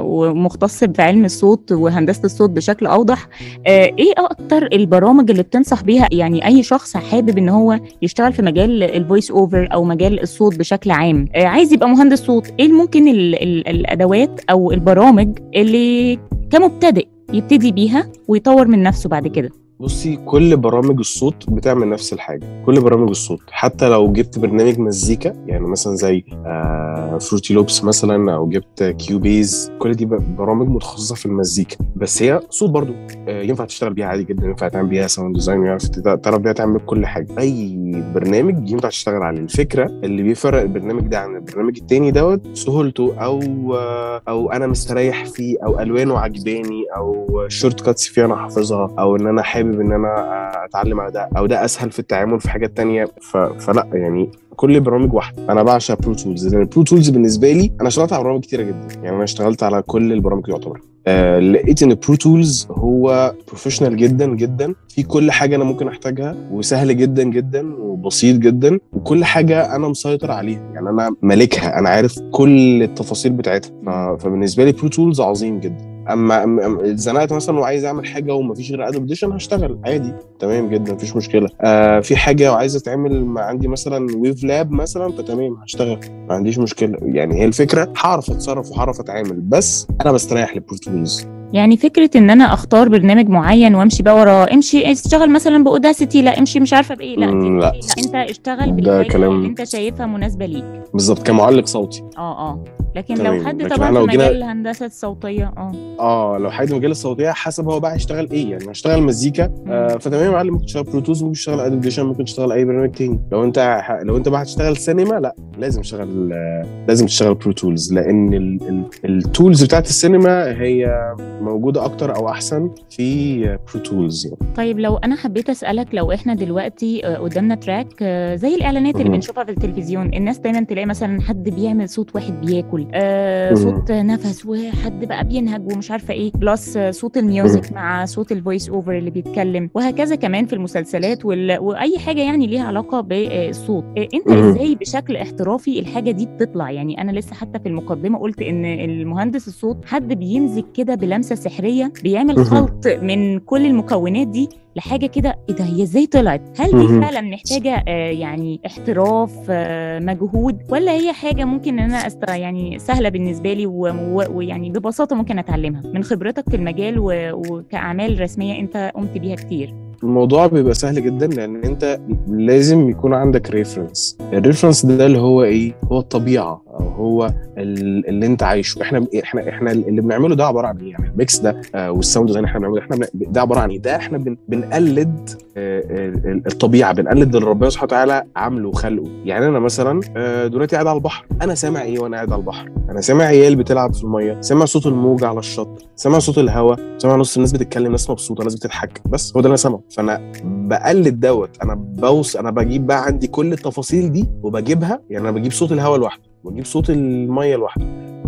ومختص 0.00 0.84
في 0.84 1.02
علم 1.02 1.24
الصوت 1.24 1.72
وهندسة 1.72 2.24
الصوت 2.24 2.50
بشكل 2.50 2.86
أوضح 2.86 3.28
آه، 3.66 3.92
إيه 3.98 4.12
أكتر 4.18 4.68
البرامج 4.72 5.30
اللي 5.30 5.42
بتنصح 5.42 5.82
بيها 5.82 6.08
يعني 6.12 6.46
أي 6.46 6.62
شخص 6.62 6.96
حابب 6.96 7.38
إن 7.38 7.48
هو 7.48 7.80
يشتغل 8.02 8.32
في 8.32 8.42
مجال 8.42 8.82
ال 8.82 8.90
voice 8.90 9.30
over 9.30 9.68
أو 9.72 9.84
مجال 9.84 10.22
الصوت 10.22 10.56
بشكل 10.58 10.90
عام 10.90 11.28
آه، 11.34 11.44
عايز 11.44 11.72
يبقى 11.72 11.88
مهندس 11.88 12.22
صوت 12.22 12.52
إيه 12.60 12.68
ممكن 12.68 13.08
ال... 13.08 13.42
ال... 13.42 13.68
الأدوات 13.68 14.40
أو 14.50 14.72
البرامج 14.72 15.38
اللي 15.54 16.18
كمبتدئ 16.50 17.06
يبتدي 17.32 17.72
بيها 17.72 18.06
ويطور 18.28 18.68
من 18.68 18.82
نفسه 18.82 19.08
بعد 19.08 19.28
كده 19.28 19.50
بصي 19.80 20.16
كل 20.16 20.56
برامج 20.56 20.98
الصوت 20.98 21.50
بتعمل 21.50 21.88
نفس 21.88 22.12
الحاجة. 22.12 22.62
كل 22.66 22.80
برامج 22.80 23.08
الصوت 23.08 23.40
حتى 23.50 23.88
لو 23.88 24.12
جبت 24.12 24.38
برنامج 24.38 24.78
مزيكا 24.78 25.32
يعني 25.46 25.66
مثلا 25.66 25.96
زي 25.96 26.24
آه 26.46 27.18
Fruity 27.18 27.54
Loops 27.54 27.84
مثلا 27.84 28.34
أو 28.34 28.48
جبت 28.48 28.82
Cubase 28.82 29.72
كل 29.78 29.92
دي 29.92 30.04
برامج 30.38 30.68
متخصصة 30.68 31.14
في 31.14 31.26
المزيكا. 31.26 31.76
بس 31.96 32.22
هي 32.22 32.40
صوت 32.50 32.70
برضو 32.70 32.92
آه 33.28 33.42
ينفع 33.42 33.64
تشتغل 33.64 33.94
بيها 33.94 34.06
عادي 34.06 34.24
جدا 34.24 34.46
ينفع 34.46 34.68
تعمل 34.68 34.88
بيها 34.88 35.06
sound 35.06 35.34
design 35.34 35.66
ينفع 35.66 36.14
تعرف 36.14 36.38
بيها 36.38 36.52
تعمل 36.52 36.80
كل 36.80 37.06
حاجة. 37.06 37.26
أي 37.38 37.76
برنامج 38.14 38.70
ينفع 38.70 38.88
تشتغل 38.88 39.22
عليه. 39.22 39.40
الفكرة 39.40 39.86
اللي 39.86 40.22
بيفرق 40.22 40.60
البرنامج 40.60 41.02
ده 41.08 41.18
عن 41.18 41.36
البرنامج 41.36 41.78
التاني 41.80 42.10
دوت 42.10 42.40
سهولته 42.56 43.14
أو 43.24 43.40
آه 43.74 44.22
أو 44.28 44.52
أنا 44.52 44.66
مستريح 44.66 45.24
فيه 45.24 45.56
أو 45.64 45.80
ألوانه 45.80 46.18
عجباني 46.18 46.84
أو 46.96 47.44
shortcuts 47.48 48.06
فيه 48.08 48.24
أنا 48.24 48.36
حافظها 48.36 48.94
أو 48.98 49.16
إن 49.16 49.26
أنا 49.26 49.42
حابب 49.42 49.63
إن 49.64 49.92
أنا 49.92 50.50
أتعلم 50.64 51.00
على 51.00 51.12
ده 51.12 51.28
أو 51.36 51.46
ده 51.46 51.64
أسهل 51.64 51.90
في 51.90 51.98
التعامل 51.98 52.40
في 52.40 52.50
حاجات 52.50 52.76
تانية 52.76 53.04
ف... 53.20 53.36
فلا 53.36 53.86
يعني 53.92 54.30
كل 54.56 54.80
برامج 54.80 55.14
واحدة. 55.14 55.52
أنا 55.52 55.62
بعشق 55.62 56.02
Pro 56.02 56.14
Tools 56.14 56.48
لأن 56.48 56.62
ال 56.62 56.67
Pro 56.67 56.82
Tools 56.82 57.08
بالنسبة 57.08 57.52
لي 57.52 57.72
أنا 57.80 57.88
اشتغلت 57.88 58.12
على 58.12 58.24
برامج 58.24 58.40
كتيرة 58.40 58.62
جدا. 58.62 58.88
يعني 59.02 59.16
أنا 59.16 59.24
اشتغلت 59.24 59.62
على 59.62 59.82
كل 59.82 60.12
البرامج 60.12 60.48
يعتبر. 60.48 60.80
آه 61.06 61.38
لقيت 61.38 61.82
إن 61.82 61.94
Pro 61.94 62.14
Tools 62.14 62.68
هو 62.70 63.34
professional 63.48 63.96
جدا 63.96 64.26
جدا. 64.26 64.74
في 64.88 65.02
كل 65.02 65.30
حاجة 65.30 65.56
أنا 65.56 65.64
ممكن 65.64 65.88
أحتاجها 65.88 66.36
وسهل 66.52 66.96
جدا 66.96 67.22
جدا 67.22 67.74
وبسيط 67.74 68.36
جدا. 68.36 68.78
وكل 68.92 69.24
حاجة 69.24 69.76
أنا 69.76 69.88
مسيطر 69.88 70.30
عليها. 70.30 70.60
يعني 70.74 70.88
أنا 70.88 71.14
مالكها 71.22 71.78
أنا 71.78 71.88
عارف 71.88 72.18
كل 72.30 72.82
التفاصيل 72.82 73.32
بتاعتها. 73.32 74.16
فبالنسبة 74.16 74.64
لي 74.64 74.72
Pro 74.72 74.88
Tools 74.88 75.20
عظيم 75.20 75.60
جدا. 75.60 75.93
اما 76.12 76.44
اتزنقت 76.90 77.32
مثلا 77.32 77.58
وعايز 77.58 77.84
أعمل 77.84 78.06
حاجة 78.06 78.34
ومفيش 78.34 78.70
غير 78.70 78.88
Adobe 78.88 79.02
Audition 79.02 79.32
هشتغل. 79.32 79.78
عادي. 79.84 80.12
تمام 80.38 80.68
جدا 80.68 80.92
مفيش 80.94 81.16
مشكلة. 81.16 81.48
آه 81.60 82.00
في 82.00 82.16
حاجة 82.16 82.52
وعايز 82.52 82.76
اتعمل 82.76 83.34
عندي 83.38 83.68
مثلا 83.68 84.06
WaveLab 84.16 84.70
مثلا 84.72 85.12
فتمام 85.12 85.56
هشتغل. 85.62 85.98
ما 86.28 86.34
عنديش 86.34 86.58
مشكلة. 86.58 86.98
يعني 87.02 87.40
هي 87.40 87.44
الفكرة 87.44 87.92
هعرف 87.98 88.30
أتصرف 88.30 88.70
وهعرف 88.70 89.00
أتعامل. 89.00 89.40
بس 89.40 89.86
أنا 90.00 90.12
بستريح 90.12 90.54
لل 90.54 90.63
Pro 90.63 90.76
Tools 90.76 91.26
يعني 91.52 91.76
فكرة 91.76 92.10
إن 92.16 92.30
أنا 92.30 92.54
أختار 92.54 92.88
برنامج 92.88 93.28
معين 93.28 93.74
وأمشي 93.74 94.02
بقى 94.02 94.14
وراه 94.16 94.52
امشي 94.54 94.92
اشتغل 94.92 95.30
مثلا 95.30 95.64
ب 95.64 95.70
Audacity 95.70 96.22
لا 96.22 96.38
امشي 96.38 96.60
مش 96.60 96.72
عارفة 96.72 96.94
بإيه. 96.94 97.16
لا, 97.16 97.26
لا. 97.26 97.58
لا 97.60 97.72
أنت 97.98 98.14
اشتغل 98.14 99.04
كلام- 99.04 99.32
اللي 99.32 99.48
أنت 99.48 99.64
شايفها 99.64 100.06
مناسبة 100.06 100.46
ليك. 100.46 100.64
بالظبط 100.92 101.22
كمعلق 101.26 101.66
صوتي. 101.66 102.02
آه 102.18 102.38
آه. 102.50 102.64
لكن 102.96 103.14
تمام. 103.14 103.36
لو 103.36 103.44
حد 103.44 103.66
طبعا 103.68 103.92
في 103.92 104.00
مجال 104.16 104.36
الهندسة 104.36 104.86
الصوتية 104.86 105.52
آه. 105.56 105.72
آه 106.00 106.38
لو 106.38 106.50
حد 106.50 106.72
مجال 106.72 106.90
الصوتية 106.90 107.30
حسب 107.30 107.68
هو 107.68 107.80
بقى 107.80 107.94
هيشتغل 107.94 108.30
إيه؟ 108.30 108.50
يعني 108.50 108.68
هيشتغل 108.68 109.02
مزيكا 109.02 109.50
آه 109.68 109.88
فتمام 109.96 110.24
يا 110.24 110.30
معلم 110.30 110.52
ممكن 110.52 110.66
تشتغل 110.66 110.84
Pro 110.84 110.98
Tools 110.98 111.22
ممكن 111.22 111.34
تشتغل 111.34 111.60
Adobe 111.60 111.78
Audition 111.78 112.06
ممكن 112.06 112.24
تشتغل 112.24 112.52
أي 112.52 112.64
برنامج 112.64 112.90
تاني. 112.90 113.20
لو 113.32 113.44
أنت 113.44 113.78
ح- 113.82 113.98
لو 114.02 114.16
أنت 114.16 114.28
بقى 114.28 114.42
هتشتغل 114.42 114.76
سينما 114.76 115.14
لا 115.20 115.34
لازم 115.58 115.82
تشتغل 115.82 116.32
آه 116.32 116.66
لازم 116.88 117.06
تشتغل 117.06 117.34
Pro 117.34 117.56
Tools 117.56 117.92
لأن 117.92 118.58
ال 119.04 119.14
tools 119.14 119.64
بتاعت 119.64 119.86
السينما 119.86 120.44
هي 120.62 121.14
موجودة 121.42 121.84
أكتر 121.84 122.16
أو 122.16 122.28
أحسن 122.28 122.70
في 122.90 123.58
Pro 123.72 123.92
Tools 123.92 124.26
يعني. 124.26 124.54
طيب 124.56 124.78
لو 124.78 124.96
أنا 124.96 125.16
حبيت 125.16 125.50
أسألك 125.50 125.86
لو 125.92 126.12
إحنا 126.12 126.34
دلوقتي 126.34 127.06
آه، 127.06 127.16
قدامنا 127.18 127.54
track 127.54 127.86
آه، 128.02 128.36
زي 128.36 128.54
الإعلانات 128.54 128.96
اللي. 128.96 129.08
بنشوفها 129.08 129.44
في 129.44 129.50
التلفزيون 129.50 130.14
الناس 130.14 130.38
دايما 130.38 130.60
تلاقي 130.60 130.86
مثلا 130.86 131.20
حد 131.20 131.48
بيعمل 131.48 131.88
صوت 131.88 132.14
واحد 132.14 132.40
بياكل 132.40 132.83
آه 132.92 133.52
مهم. 133.52 133.62
صوت 133.62 133.92
نفس 133.92 134.46
وحد 134.46 135.04
بقى 135.04 135.24
بينهج 135.24 135.72
ومش 135.72 135.90
عارفة 135.90 136.14
إيه 136.14 136.32
plus 136.34 136.76
آه، 136.76 136.90
صوت 136.90 137.16
ال 137.16 137.25
music 137.25 137.72
مع 137.72 138.04
صوت 138.04 138.32
ال 138.32 138.38
voice 138.38 138.68
over 138.68 138.98
اللي 138.98 139.10
بيتكلم 139.10 139.70
وهكذا 139.74 140.14
كمان 140.16 140.46
في 140.46 140.52
المسلسلات 140.52 141.24
وال... 141.24 141.58
وأي 141.60 141.98
حاجة 141.98 142.20
يعني 142.20 142.46
ليها 142.46 142.64
علاقة 142.64 143.00
بالصوت 143.00 143.84
آه، 143.98 144.08
أنت. 144.14 144.28
إزاي 144.30 144.74
بشكل 144.74 145.16
احترافي 145.16 145.78
الحاجة 145.80 146.10
دي 146.10 146.26
بتطلع 146.26 146.70
يعني 146.70 147.00
أنا 147.00 147.10
لسه 147.12 147.34
حتى 147.34 147.58
في 147.58 147.66
المقدمة 147.68 148.18
قلت 148.18 148.42
إن 148.42 148.64
المهندس 148.64 149.48
الصوت 149.48 149.84
حد 149.84 150.12
بيمزج 150.12 150.64
كده 150.74 150.94
بلمسة 150.94 151.34
سحرية 151.34 151.92
بيعمل. 152.02 152.44
خلط 152.44 152.86
من 153.02 153.38
كل 153.38 153.66
المكونات 153.66 154.26
دي 154.26 154.48
لحاجة 154.76 155.06
كده 155.06 155.36
إيه 155.48 155.54
ده؟ 155.54 155.64
هي 155.64 155.82
إزاي 155.82 156.06
طلعت؟ 156.06 156.60
هل 156.60 156.70
دي. 156.86 157.00
فعلا 157.00 157.20
محتاجة 157.20 157.84
آه 157.88 158.10
يعني 158.10 158.60
احتراف 158.66 159.30
آه 159.50 159.98
مجهود 159.98 160.62
ولا 160.68 160.92
هي 160.92 161.12
حاجة 161.12 161.44
ممكن 161.44 161.78
إن 161.78 161.90
أنا 161.90 162.06
أست... 162.06 162.28
يعني 162.28 162.78
سهلة 162.78 163.08
بالنسبة 163.08 163.52
لي 163.52 163.66
ويعني 163.66 164.70
ببساطة 164.70 165.16
ممكن 165.16 165.38
أتعلمها؟ 165.38 165.82
من 165.94 166.04
خبرتك 166.04 166.50
في 166.50 166.56
المجال 166.56 166.98
و... 166.98 167.12
وكأعمال 167.32 168.20
رسمية 168.20 168.60
أنت 168.60 168.92
قمت 168.94 169.18
بيها 169.18 169.36
كتير. 169.36 169.74
الموضوع 170.08 170.46
بيبقى 170.46 170.74
سهل 170.74 171.02
جدا 171.04 171.26
لأن 171.26 171.56
أنت 171.64 172.00
لازم 172.28 172.90
يكون 172.90 173.14
عندك 173.14 173.50
reference 173.50 174.18
ال 174.32 174.37
reference 174.37 174.86
ده 174.86 175.06
اللي 175.06 175.18
هو 175.18 175.42
إيه؟ 175.42 175.72
هو 175.92 175.98
الطبيعة 175.98 176.62
أو 176.80 176.88
هو 176.88 177.26
ال- 177.58 178.08
اللي 178.08 178.26
أنت 178.26 178.42
عايشه. 178.42 178.82
إحنا 178.82 179.06
إحنا 179.22 179.48
إحنا 179.48 179.72
اللي 179.72 180.00
بنعمله 180.00 180.34
ده 180.34 180.46
عبارة 180.46 180.66
عن 180.66 180.78
إيه؟ 180.78 180.90
يعني 180.90 181.08
ال 181.08 181.15
mix 181.15 181.38
ده 181.38 181.60
آه 181.74 181.90
وال 181.92 182.02
sound 182.02 182.26
design 182.28 182.44
إحنا 182.44 182.58
بنعمله 182.60 182.80
إحنا 182.80 183.06
ده 183.14 183.40
عبارة 183.40 183.60
عن 183.60 183.70
إيه؟ 183.70 183.78
ده 183.78 183.96
إحنا 183.96 184.18
بن 184.18 184.36
بنقلد 184.48 185.30
آه 185.56 185.80
آه، 185.90 186.12
الطبيعة. 186.46 186.92
بنقلد 186.92 187.36
اللي 187.36 187.48
ربنا 187.48 187.70
سبحانه 187.70 187.86
وتعالى 187.86 188.22
عامله 188.36 188.68
وخلقه. 188.68 189.10
يعني 189.24 189.46
أنا 189.46 189.58
مثلا 189.58 190.00
دلوقتي 190.46 190.76
قاعد 190.76 190.86
على 190.86 190.96
البحر. 190.96 191.26
أنا 191.42 191.54
سامع 191.54 191.82
إيه 191.82 191.98
وأنا 191.98 192.16
قاعد 192.16 192.32
على 192.32 192.40
البحر؟ 192.40 192.70
أنا 192.90 193.00
سامع 193.00 193.24
عيال 193.24 193.56
بتلعب 193.56 193.94
في 193.94 194.04
المية. 194.04 194.40
سامع 194.40 194.64
صوت 194.64 194.86
الموج 194.86 195.24
على 195.24 195.38
الشط. 195.38 195.82
سامع 195.96 196.18
صوت 196.18 196.38
الهواء 196.38 196.78
سامع 196.98 197.16
نص 197.16 197.36
الناس 197.36 197.52
بتتكلم 197.52 197.90
ناس 197.90 198.10
مبسوطة 198.10 198.44
ناس 198.44 198.54
بتضحك. 198.54 199.02
بس 199.08 199.28
هو 199.36 199.40
ده 199.40 199.46
اللي 199.46 199.48
أنا 199.48 199.56
سامعه. 199.56 199.80
فأنا 199.96 200.32
بقلد 200.44 201.20
دوت. 201.20 201.50
أنا 201.62 201.74
بوص 201.74 202.36
أنا 202.36 202.50
بجيب 202.50 202.86
بقى 202.86 203.04
عندي 203.04 203.26
كل 203.26 203.52
التفاصيل 203.52 204.12
دي 204.12 204.28
وبجيبها. 204.42 205.00
يعني 205.10 205.28
أنا 205.28 205.30
بجيب 205.30 205.52
صوت 205.52 205.72
الهواء 205.72 205.98
لوحده 205.98 206.22
واجيب 206.44 206.64
صوت 206.64 206.90
المية 206.90 207.56
لوحده. 207.56 207.84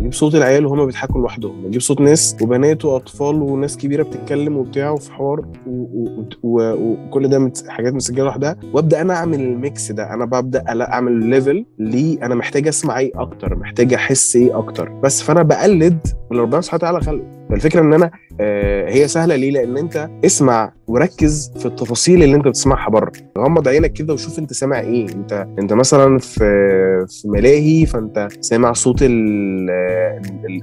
واجيب 0.07 0.19
صوت 0.19 0.35
العيال 0.35 0.67
وهما 0.67 0.85
بيضحكوا 0.85 1.21
لوحدهم. 1.21 1.65
واجيب 1.65 1.81
صوت 1.81 2.01
ناس 2.01 2.37
وبنات 2.43 2.85
وأطفال 2.85 3.43
وناس 3.43 3.77
كبيرة 3.77 4.03
بتتكلم 4.03 4.57
وبتاع 4.57 4.91
وفي 4.91 5.13
حوار 5.13 5.47
وكل 6.43 7.29
ده 7.29 7.53
حاجات 7.69 7.93
مسجله 7.95 8.25
لوحدها. 8.25 8.57
وأبدأ 8.73 9.01
أنا 9.01 9.15
أعمل 9.15 9.41
ال 9.41 9.54
mix 9.54 9.93
ده. 9.93 10.15
أنا 10.15 10.25
ببدأ 10.25 10.65
أعمل 10.69 11.13
level 11.13 11.67
ليه 11.79 12.23
أنا 12.27 12.35
محتاج 12.35 12.69
أسمع 12.69 12.99
إيه 12.99 13.13
أكتر 13.15 13.57
محتاج 13.57 13.95
أحس 13.95 14.37
إيه 14.37 14.59
أكتر. 14.59 14.89
بس 14.89 15.23
فأنا 15.23 15.43
بقلد 15.43 15.99
اللي 16.31 16.43
ربنا 16.43 16.61
سبحانه 16.61 16.79
وتعالى 16.81 17.01
خلقه 17.01 17.37
فالفكرة 17.51 17.81
إن 17.81 17.93
أنا 17.93 18.11
آه، 18.41 18.91
هي 18.91 19.09
سهلة 19.09 19.37
ليه؟ 19.37 19.51
لأن 19.51 19.77
أنت 19.77 20.09
اسمع 20.25 20.73
وركز 20.87 21.53
في 21.59 21.67
التفاصيل 21.67 22.23
اللي 22.23 22.37
أنت 22.37 22.49
بتسمعها 22.49 22.91
بره. 22.91 23.13
غمض 23.39 23.69
عينك 23.69 23.93
كده 23.93 24.15
وشوف 24.15 24.39
أنت 24.39 24.53
سامع 24.53 24.81
إيه. 24.81 25.07
أنت 25.09 25.47
أنت 25.59 25.73
مثلا 25.73 26.19
في 26.19 26.39
في 27.09 27.29
ملاهي 27.29 27.87
فأنت 27.87 28.29
سامع 28.41 28.73
صوت 28.73 29.03
ال- 29.03 29.71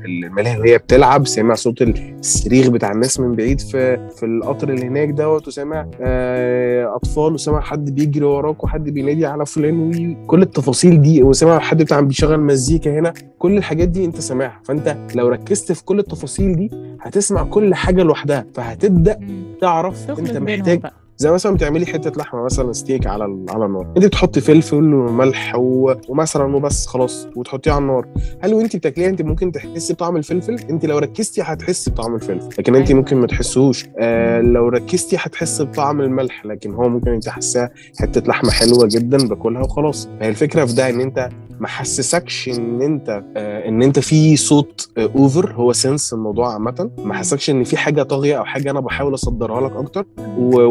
الملاهي 0.05 0.59
وهي 0.59 0.77
بتلعب 0.77 1.27
سامع 1.27 1.55
صوت 1.55 1.81
الصريخ 1.81 2.67
بتاع 2.67 2.91
الناس 2.91 3.19
من 3.19 3.31
بعيد 3.35 3.61
في 3.61 4.09
في 4.09 4.25
القطر 4.25 4.69
اللي 4.69 4.85
هناك 4.87 5.09
دوت 5.09 5.47
وسامع 5.47 5.87
آه، 6.01 6.95
أطفال 6.95 7.33
وسامع 7.33 7.61
حد 7.61 7.95
بيجري 7.95 8.25
وراك 8.25 8.63
وحد 8.63 8.83
بينادي 8.89 9.25
على 9.25 9.45
فلان 9.45 9.91
وكل 10.23 10.41
التفاصيل 10.41 11.01
دي 11.01 11.23
وسامع 11.23 11.59
حد 11.59 11.83
بتاع 11.83 11.99
بيشغل 11.99 12.39
مزيكا 12.39 12.99
هنا 12.99 13.13
كل 13.39 13.57
الحاجات 13.57 13.87
دي 13.87 14.05
أنت 14.05 14.19
سامعها 14.19 14.59
فأنت 14.63 14.97
لو 15.15 15.27
ركزت 15.27 15.71
في 15.71 15.83
كل 15.83 15.99
التفاصيل 15.99 16.55
دي 16.55 16.71
هتسمع 17.01 17.43
كل 17.43 17.75
حاجة 17.75 18.03
لوحدها 18.03 18.45
فهتبدأ. 18.53 19.19
تعرف 19.61 20.09
أنت 20.09 20.37
محتاج 20.37 20.79
بقى 20.79 20.93
زي 21.23 21.31
مثلا 21.31 21.53
بتعملي 21.55 21.85
حتة 21.85 22.11
لحمة 22.21 22.43
مثلا 22.43 22.73
ستيك 22.73 23.07
على 23.07 23.23
على 23.49 23.65
النار. 23.65 23.87
انت 23.97 24.05
بتحطي 24.05 24.41
فلفل 24.41 24.93
وملح 24.93 25.55
و... 25.55 25.93
ومثلا 26.09 26.55
وبس 26.55 26.85
خلاص 26.87 27.27
وتحطيه 27.35 27.71
على 27.71 27.81
النار. 27.81 28.07
هل 28.41 28.53
وانت 28.53 28.75
بتاكليها 28.75 29.09
انت 29.09 29.21
ممكن 29.21 29.51
تحسي 29.51 29.93
بطعم 29.93 30.17
الفلفل؟ 30.17 30.59
انت 30.69 30.85
لو 30.85 30.97
ركزتي 30.97 31.41
هتحسي 31.41 31.91
بطعم 31.91 32.15
الفلفل 32.15 32.49
لكن 32.59 32.75
انت 32.75 32.87
أيوة. 32.87 32.99
ممكن 32.99 33.17
ما 33.17 33.27
تحسوش. 33.27 33.85
آه 33.99 34.41
لو 34.41 34.67
ركزتي 34.69 35.15
هتحسي 35.19 35.63
بطعم 35.65 36.01
الملح 36.01 36.45
لكن 36.45 36.73
هو 36.73 36.89
ممكن 36.89 37.11
انت 37.11 37.29
حاساها 37.29 37.71
حتة 37.99 38.21
لحمة 38.27 38.51
حلوة 38.51 38.87
جدا 38.91 39.27
باكلها 39.27 39.61
وخلاص. 39.61 40.09
فهي 40.19 40.29
الفكرة 40.29 40.65
في 40.65 40.73
ده 40.75 40.89
ان 40.89 41.01
انت 41.01 41.29
ما 41.59 41.67
حسسكش 41.67 42.49
ان 42.49 42.81
انت 42.81 43.23
آه 43.37 43.67
ان 43.69 43.83
انت 43.83 43.99
في 43.99 44.35
صوت 44.35 44.89
آه 44.97 45.09
over 45.15 45.51
هو 45.53 45.73
sense 45.73 46.13
الموضوع 46.13 46.53
عامة. 46.53 46.89
ما 46.97 47.13
حسسكش 47.13 47.49
ان 47.49 47.63
في 47.63 47.77
حاجة 47.77 48.03
طاغية 48.03 48.37
أو 48.37 48.45
حاجة 48.45 48.71
أنا 48.71 48.79
بحاول 48.79 49.13
أصدرها 49.13 49.61
لك 49.69 49.75
أكتر. 49.75 50.05
و- 50.37 50.61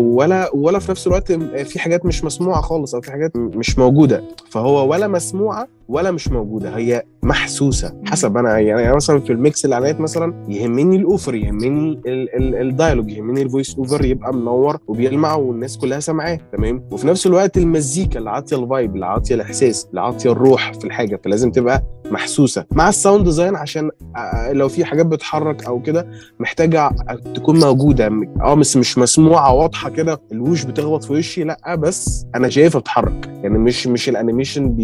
ولا 0.55 0.79
في 0.79 0.91
نفس 0.91 1.07
الوقت 1.07 1.33
في 1.63 1.79
حاجات 1.79 2.07
مش 2.07 2.25
مسموعة 2.25 2.61
خالص 2.61 2.95
أو 2.95 3.01
في 3.01 3.11
حاجات 3.13 3.37
مش 3.37 3.79
موجودة. 3.79 4.25
فهو 4.51 4.91
ولا 4.91 5.09
مسموعة 5.09 5.69
ولا 5.89 6.11
مش 6.11 6.29
موجودة 6.29 6.77
هي 6.77 7.03
محسوسة. 7.23 7.95
حسب 8.07 8.37
أنا 8.37 8.59
يعني 8.59 8.87
أنا 8.89 8.97
مثلا 8.97 9.21
في 9.21 9.33
ال 9.33 9.41
mix 9.41 9.65
الاعلانات 9.65 10.01
مثلا 10.01 10.45
يهمني 10.49 10.97
ال 10.97 11.04
over 11.04 11.35
يهمني 11.35 11.69
ال- 12.07 12.37
ال- 12.37 12.55
ال 12.69 12.73
dialogue 12.73 13.11
يهمني 13.11 13.43
ال 13.43 13.48
voice 13.48 13.77
over 13.79 14.05
يبقى 14.05 14.35
منور 14.35 14.79
وبيلمع 14.89 15.35
والناس 15.35 15.79
كلها 15.79 16.01
سامعاه 16.01 16.39
تمام؟ 16.53 16.85
وفي 16.91 17.07
نفس 17.07 17.27
الوقت 17.27 17.57
المزيكا 17.59 18.19
اللي 18.19 18.31
عاطية 18.31 18.57
ال 18.63 18.69
vibe 18.69 18.95
اللي 18.95 19.07
عاطية 19.07 19.35
الإحساس 19.35 19.87
اللي 19.91 20.01
عاطية 20.01 20.33
الروح 20.33 20.73
في 20.73 20.85
الحاجة 20.85 21.21
فلازم 21.25 21.51
تبقى 21.51 21.83
محسوسة. 22.11 22.65
مع 22.73 22.89
ال 22.89 22.95
sound 22.95 23.25
design 23.25 23.57
عشان 23.57 23.91
آه، 24.17 24.53
لو 24.53 24.69
في 24.69 24.85
حاجات 24.85 25.07
بتتحرك 25.07 25.65
أو 25.65 25.83
كده 25.83 26.07
محتاجة 26.41 26.91
تكون 27.35 27.61
موجودة. 27.61 28.11
آه 28.41 28.55
بس 28.55 28.77
مش 28.77 28.99
مسموعة 28.99 29.53
واضحة 29.55 29.91
كده 29.91 30.21
الوش 30.33 30.65
بتخبط 30.65 31.05
في 31.05 31.13
وشي 31.13 31.45
لأ 31.45 31.75
بس 31.75 32.27
أنا 32.35 32.49
شايفها 32.49 32.79
بتتحرك 32.79 33.31
يعني 33.43 33.59
مش 33.59 33.87
مش 33.87 34.09
ال 34.09 34.15
animation 34.15 34.77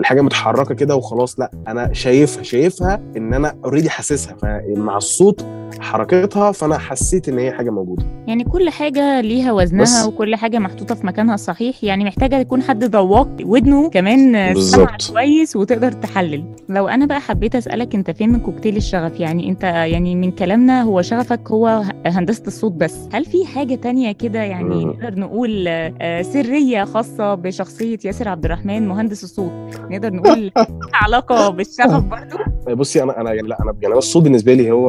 الحاجة 0.00 0.20
متحركة 0.34 0.74
كده 0.74 0.96
وخلاص 0.96 1.38
لا 1.40 1.50
أنا 1.68 1.92
شايفها 1.92 2.42
شايفها 2.42 2.94
إن 3.16 3.34
أنا 3.34 3.56
already 3.64 3.90
حاسسها 3.90 4.36
فمع 4.42 4.96
الصوت 4.96 5.44
حركتها 5.80 6.52
فأنا 6.52 6.78
حسيت 6.78 7.28
إن 7.28 7.38
هي 7.38 7.52
حاجة 7.52 7.70
موجودة 7.70 8.02
يعني 8.26 8.44
كل 8.44 8.70
حاجة 8.70 9.20
ليها 9.20 9.52
وزنها 9.52 9.82
بس. 9.82 10.04
وكل 10.06 10.36
حاجة 10.36 10.58
محطوطة 10.58 10.94
في 10.94 11.06
مكانها 11.06 11.34
الصحيح 11.34 11.84
يعني 11.84 12.04
محتاجة 12.04 12.38
يكون 12.38 12.62
حد 12.62 12.84
ذواق 12.84 13.28
ودنه 13.44 13.90
كمان 13.90 14.54
سمع. 14.60 14.96
كويس 15.12 15.56
وتقدر 15.56 15.92
تحلل 15.92 16.44
لو 16.68 16.88
أنا 16.88 17.06
بقى 17.06 17.20
حبيت 17.20 17.56
أسألك 17.56 17.94
أنت 17.94 18.10
فين 18.10 18.30
من 18.32 18.40
كوكتيل 18.40 18.76
الشغف 18.76 19.20
يعني 19.20 19.48
أنت 19.48 19.62
يعني 19.64 20.14
من 20.16 20.30
كلامنا 20.30 20.82
هو 20.82 21.02
شغفك 21.02 21.50
هو 21.50 21.66
ه- 21.68 21.92
هندسة 22.08 22.42
الصوت 22.46 22.72
بس 22.72 23.08
هل 23.12 23.24
في 23.24 23.46
حاجة 23.46 23.74
تانية 23.74 24.12
كده 24.12 24.42
يعني. 24.42 24.84
نقدر 24.84 25.18
نقول 25.20 25.64
آه، 25.68 26.22
سرية 26.22 26.84
خاصة 26.84 27.34
بشخصية 27.34 27.98
ياسر 28.04 28.28
عبد 28.28 28.44
الرحمن 28.44 28.88
مهندس 28.88 29.24
الصوت 29.24 29.52
نقدر 29.90 30.12
نقول 30.12 30.52
لها 30.56 30.66
علاقة 31.04 31.48
بالشغف 31.50 32.04
برضو 32.04 32.36
بصي 32.74 33.02
أنا 33.02 33.20
أنا 33.20 33.32
يعني 33.32 33.48
لا 33.48 33.62
أنا 33.62 33.74
يعني 33.82 33.94
الصوت 33.94 34.22
بالنسبة 34.22 34.54
لي 34.54 34.70
هو 34.70 34.88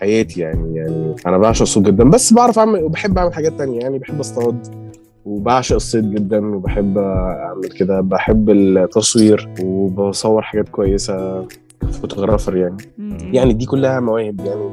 حياتي 0.00 0.40
يعني 0.40 0.76
يعني 0.76 1.14
أنا 1.26 1.38
بعشق 1.38 1.62
الصوت 1.62 1.84
جدا 1.86 2.04
بس 2.04 2.32
بعرف 2.32 2.58
أعمل 2.58 2.82
وبحب 2.82 3.18
أعمل 3.18 3.34
حاجات 3.34 3.52
تانية 3.52 3.80
يعني 3.80 3.98
بحب 3.98 4.20
أصطاد 4.20 4.66
وبعشق 5.24 5.74
الصيد 5.74 6.14
جدا 6.14 6.54
وبحب 6.54 6.98
أعمل 6.98 7.68
كده 7.68 8.00
بحب 8.00 8.50
التصوير 8.50 9.48
وبصور 9.62 10.42
حاجات 10.42 10.68
كويسة. 10.68 11.46
فوتوغرافر 12.02 12.56
يعني. 12.56 12.76
م- 12.98 13.02
م. 13.14 13.18
يعني 13.34 13.52
دي 13.52 13.66
كلها 13.66 14.00
مواهب 14.00 14.40
يعني 14.40 14.70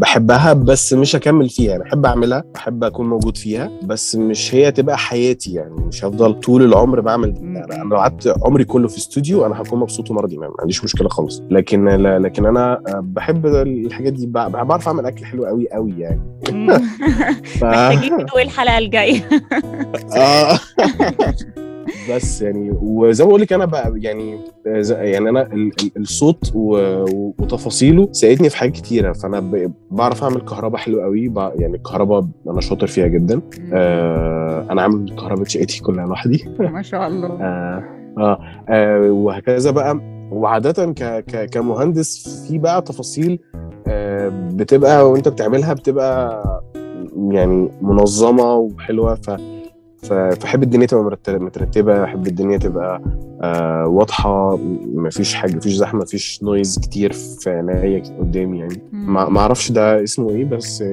بحبها 0.00 0.52
بس 0.52 0.92
مش 0.92 1.16
هكمل 1.16 1.48
فيها. 1.48 1.70
يعني 1.70 1.82
بحب 1.82 2.06
أعملها 2.06 2.44
بحب 2.54 2.84
أكون 2.84 3.08
موجود 3.08 3.36
فيها 3.36 3.70
بس 3.82 4.16
مش 4.16 4.54
هي 4.54 4.72
تبقى 4.72 4.98
حياتي 4.98 5.52
يعني. 5.54 5.74
مش 5.74 6.04
هفضل 6.04 6.34
طول 6.40 6.62
العمر 6.62 7.00
بعمل 7.00 7.34
يعني 7.36 7.74
أنا 7.82 7.88
لو 7.90 7.96
قعدت 7.96 8.34
عمري 8.42 8.64
كله 8.64 8.88
في 8.88 8.98
استوديو 8.98 9.46
أنا 9.46 9.60
هكون 9.62 9.78
مبسوط 9.80 10.10
ومرضي 10.10 10.36
ما 10.36 10.48
عنديش 10.60 10.84
مشكلة 10.84 11.08
خالص. 11.08 11.42
لكن 11.50 11.84
لا 11.88 12.18
لكن 12.18 12.46
أنا 12.46 12.80
بحب 12.88 13.46
الحاجات 13.46 14.12
دي 14.12 14.26
بع- 14.26 14.48
بعرف 14.48 14.88
أعمل 14.88 15.06
أكل 15.06 15.24
حلو 15.24 15.44
قوي 15.44 15.68
قوي 15.72 15.94
يعني. 15.98 16.20
ف... 17.44 17.64
محتاجين 17.64 18.14
ندوق 18.14 18.40
الحلقة 18.40 18.78
الجاية. 18.78 19.28
آه. 20.16 20.58
بس 22.10 22.42
يعني 22.42 22.70
وزي 22.82 23.24
ما 23.24 23.28
بقول 23.28 23.40
لك 23.40 23.52
أنا 23.52 23.64
بقى 23.64 23.92
يعني 23.96 24.38
يعني 24.90 25.28
أنا 25.28 25.42
ال- 25.42 25.72
ال- 25.82 25.90
الصوت 26.02 26.52
وتفاصيله 26.54 28.08
ساعدني 28.12 28.50
في 28.50 28.56
حاجات 28.56 28.72
كتيرة. 28.74 29.12
فأنا 29.12 29.50
بعرف 29.90 30.22
أعمل 30.22 30.40
كهرباء 30.40 30.80
حلو 30.80 31.00
قوي 31.00 31.32
يعني 31.36 31.76
الكهرباء 31.76 32.24
أنا 32.48 32.60
شاطر 32.60 32.86
فيها 32.86 33.06
جدا. 33.06 33.40
آه 33.72 34.66
أنا 34.70 34.82
عامل 34.82 35.14
كهرباء 35.16 35.44
شقتي 35.44 35.80
كلها 35.80 36.06
لوحدي. 36.06 36.44
ما 36.58 36.82
شاء 36.82 37.06
الله. 37.08 37.28
آه, 37.28 37.84
آه, 38.18 38.38
آه 38.68 39.10
وهكذا 39.10 39.70
بقى. 39.70 40.00
وعادة 40.32 40.92
ك 40.92 41.02
ك 41.24 41.50
كمهندس 41.50 42.44
في 42.48 42.58
بقى 42.58 42.82
تفاصيل 42.82 43.38
آه 43.86 44.28
بتبقى 44.52 45.10
وأنت 45.10 45.28
بتعملها 45.28 45.72
بتبقى 45.74 46.42
يعني 47.30 47.68
منظمة 47.82 48.54
وحلوة. 48.54 49.14
ف 49.14 49.30
ف- 49.30 49.40
فأحب 50.02 50.62
الدنيا 50.62 50.86
تبقى 50.86 51.18
مترتبة 51.28 52.04
أحب 52.04 52.26
الدنيا 52.26 52.58
تبقى 52.58 53.02
آه 53.42 53.86
واضحة 53.86 54.56
مفيش 54.94 55.34
حاجة 55.34 55.56
مفيش 55.56 55.72
زحمة 55.72 56.00
مفيش 56.00 56.42
noise 56.42 56.78
كتير 56.78 57.12
في 57.12 57.50
عينيا 57.50 58.02
قدامي 58.20 58.58
يعني. 58.58 58.82
ما 58.92 59.28
ما 59.28 59.40
أعرفش 59.40 59.72
ده 59.72 60.02
اسمه 60.02 60.30
إيه 60.30 60.44
بس 60.44 60.84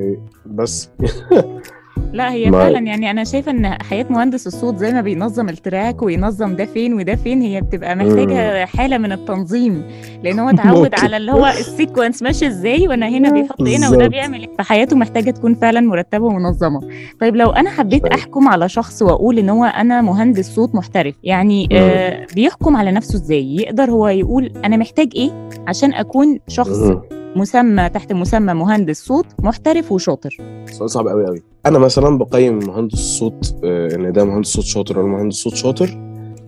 بس 0.46 0.90
لا 2.18 2.32
هي 2.32 2.50
ما- 2.52 2.58
فعلا 2.60 2.80
يعني 2.80 3.12
أنا 3.12 3.24
شايفة 3.24 3.52
إن 3.52 3.78
حياة 3.84 4.06
مهندس 4.10 4.48
الصوت 4.48 4.78
زي 4.78 4.92
ما 4.94 5.02
بينظم 5.02 5.50
ال 5.50 5.58
track 5.58 6.02
وينظم 6.02 6.56
ده 6.56 6.66
فين 6.66 6.94
وده 6.94 7.16
فين 7.16 7.42
هي 7.42 7.62
بتبقى 7.62 7.96
محتاجة 7.96 8.66
حالة 8.66 8.98
من 8.98 9.12
التنظيم 9.12 9.84
لأن 10.24 10.40
هو 10.40 10.50
اتعود. 10.50 10.92
على 11.00 11.18
اللي 11.18 11.32
هو 11.32 11.46
السيكونس 11.48 12.24
ماشي 12.24 12.48
إزاي 12.48 12.88
وأنا 12.88 13.08
هنا 13.10 13.30
بيحط 13.32 13.62
هنا 13.62 13.90
وده. 13.90 14.08
بيعمل 14.08 14.40
إيه 14.42 14.50
فحياته 14.58 14.96
محتاجة 14.96 15.32
تكون 15.32 15.56
فعلا 15.56 15.82
مرتبة 15.82 16.26
ومنظمة 16.26 16.80
طيب 17.22 17.36
لو 17.36 17.50
أنا 17.50 17.70
حبيت. 17.70 18.06
أحكم 18.06 18.48
على 18.48 18.70
شخص 18.70 19.02
وأقول 19.02 19.40
إن 19.40 19.50
هو 19.50 19.64
أنا 19.66 20.02
مهندس 20.02 20.56
صوت 20.56 20.76
محترف 20.76 21.16
يعني 21.24 21.70
آه 21.72 22.26
بيحكم 22.36 22.76
على 22.78 22.92
نفسه 22.92 23.16
إزاي 23.16 23.56
يقدر 23.56 23.92
هو 23.92 24.08
يقول 24.08 24.52
أنا 24.66 24.78
محتاج 24.78 25.10
إيه 25.16 25.50
عشان 25.68 25.94
أكون 25.94 26.40
شخص. 26.48 26.92
مسمى 27.36 27.90
تحت 27.90 28.14
مسمى 28.14 28.54
مهندس 28.54 29.06
صوت 29.06 29.26
محترف 29.40 29.92
وشاطر. 29.92 30.38
سؤال 30.72 30.90
صعب 30.90 31.08
قوي 31.08 31.26
قوي 31.26 31.42
أنا 31.66 31.80
مثلا 31.80 32.18
بقيم 32.18 32.60
مهندس 32.60 32.94
الصوت 32.94 33.56
آه، 33.64 33.96
إن 33.96 34.12
ده 34.12 34.26
مهندس 34.26 34.48
صوت 34.48 34.64
شاطر 34.66 35.00
ولا 35.00 35.08
مهندس 35.08 35.36
صوت 35.36 35.56
شاطر 35.56 35.90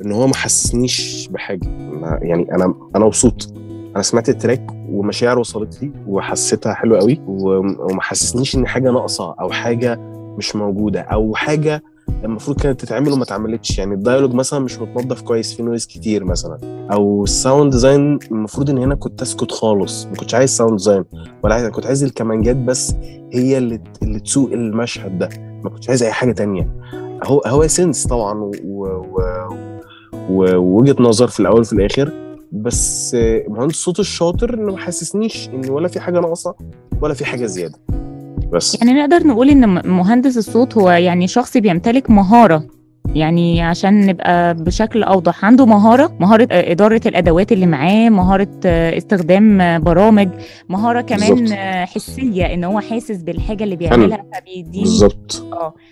إن 0.06 0.12
هو 0.12 0.28
ما 0.28 0.36
حسسنيش 0.36 1.28
بحاجة. 1.32 1.68
يعني 2.22 2.56
أنا 2.56 2.74
أنا 2.96 3.06
مبسوط. 3.06 3.54
أنا 3.96 4.02
سمعت 4.04 4.30
ال 4.30 4.37
track 4.37 4.72
ومشاعر 4.90 5.40
وصلت 5.40 5.84
لي 5.84 5.92
وحسيتها 6.08 6.74
حلوة 6.74 7.00
قوي 7.00 7.22
وما 7.28 8.02
حسسنيش 8.02 8.56
إن 8.56 8.68
حاجة 8.68 8.92
ناقصة 8.92 9.36
أو 9.42 9.50
حاجة 9.50 9.96
مش 10.38 10.56
موجودة 10.56 11.02
أو 11.02 11.36
حاجة 11.36 11.84
المفروض 12.24 12.62
كانت 12.62 12.82
تتعمل 12.82 13.12
وما 13.12 13.24
اتعملتش. 13.24 13.78
يعني 13.78 13.94
ال 13.94 13.98
dialogue 13.98 14.34
مثلا 14.34 14.60
مش 14.60 14.80
متنظف 14.80 15.22
كويس 15.22 15.54
في 15.54 15.64
noise 15.64 15.86
كتير 15.86 16.26
مثلا. 16.26 16.58
أو 16.92 17.24
ال 17.24 17.32
sound 17.32 17.72
design 17.72 18.20
المفروض 18.32 18.70
إن 18.70 18.78
هنا 18.78 18.96
كنت 18.96 19.22
أسكت 19.22 19.52
خالص 19.52 20.06
ما 20.06 20.14
كنتش 20.16 20.36
عايز 20.36 20.50
sound 20.58 20.78
design 20.78 21.04
ولا 21.44 21.56
عايز 21.56 21.68
كنت 21.68 21.86
عايز 21.86 22.04
الكمانجات 22.04 22.56
بس 22.56 22.96
هي 23.34 23.58
اللي 23.58 23.80
اللي 24.04 24.20
تسوق 24.20 24.52
المشهد 24.52 25.20
ده 25.20 25.30
ما 25.64 25.70
كنتش 25.70 25.90
عايز 25.90 26.04
أي 26.04 26.12
حاجة 26.12 26.32
تانية. 26.32 26.70
هو 27.24 27.42
هو 27.46 27.68
سنس 27.68 28.08
طبعا 28.08 28.52
ووجهة 30.30 30.96
نظر 31.00 31.28
في 31.28 31.40
الأول 31.40 31.60
وفي 31.60 31.74
الآخر. 31.74 32.12
بس 32.52 33.16
مهندس 33.48 33.76
الصوت 33.76 34.00
الشاطر 34.00 34.54
إنه 34.54 34.72
ما 34.72 34.78
حسسنيش 34.78 35.50
إن 35.50 35.70
ولا 35.70 35.88
في 35.88 36.00
حاجة 36.00 36.20
ناقصة 36.20 36.56
ولا 37.02 37.14
في 37.14 37.26
حاجة 37.26 37.46
زيادة. 37.46 37.76
بس. 38.54 38.78
يعني 38.82 38.94
نقدر 38.94 39.28
نقول 39.28 39.50
إن 39.50 39.88
مهندس 39.90 40.38
الصوت 40.38 40.78
هو 40.78 40.92
يعني 40.92 41.28
شخص 41.28 41.58
بيمتلك 41.58 42.10
مهارة. 42.10 42.79
يعني 43.16 43.62
عشان 43.62 44.06
نبقى 44.06 44.54
بشكل 44.54 45.04
أوضح 45.04 45.46
عنده 45.46 45.66
مهارة 45.66 46.12
مهارة 46.20 46.48
آه، 46.52 46.72
إدارة 46.72 47.02
الأدوات 47.06 47.52
اللي 47.52 47.66
معاه 47.66 48.10
مهارة 48.10 48.48
آه، 48.66 48.98
استخدام 48.98 49.62
آه، 49.62 49.78
برامج 49.78 50.30
مهارة 50.70 51.02
كمان 51.02 51.36
بالظبط. 51.36 51.58
آه، 51.60 51.86
حسية 51.86 52.44
إن 52.54 52.64
هو 52.64 52.80
حاسس 52.80 53.22
بالحاجة 53.22 53.64
اللي 53.64 53.76
بيعملها 53.76 54.26
فبيديني 54.34 54.84
بالظبط 54.84 55.46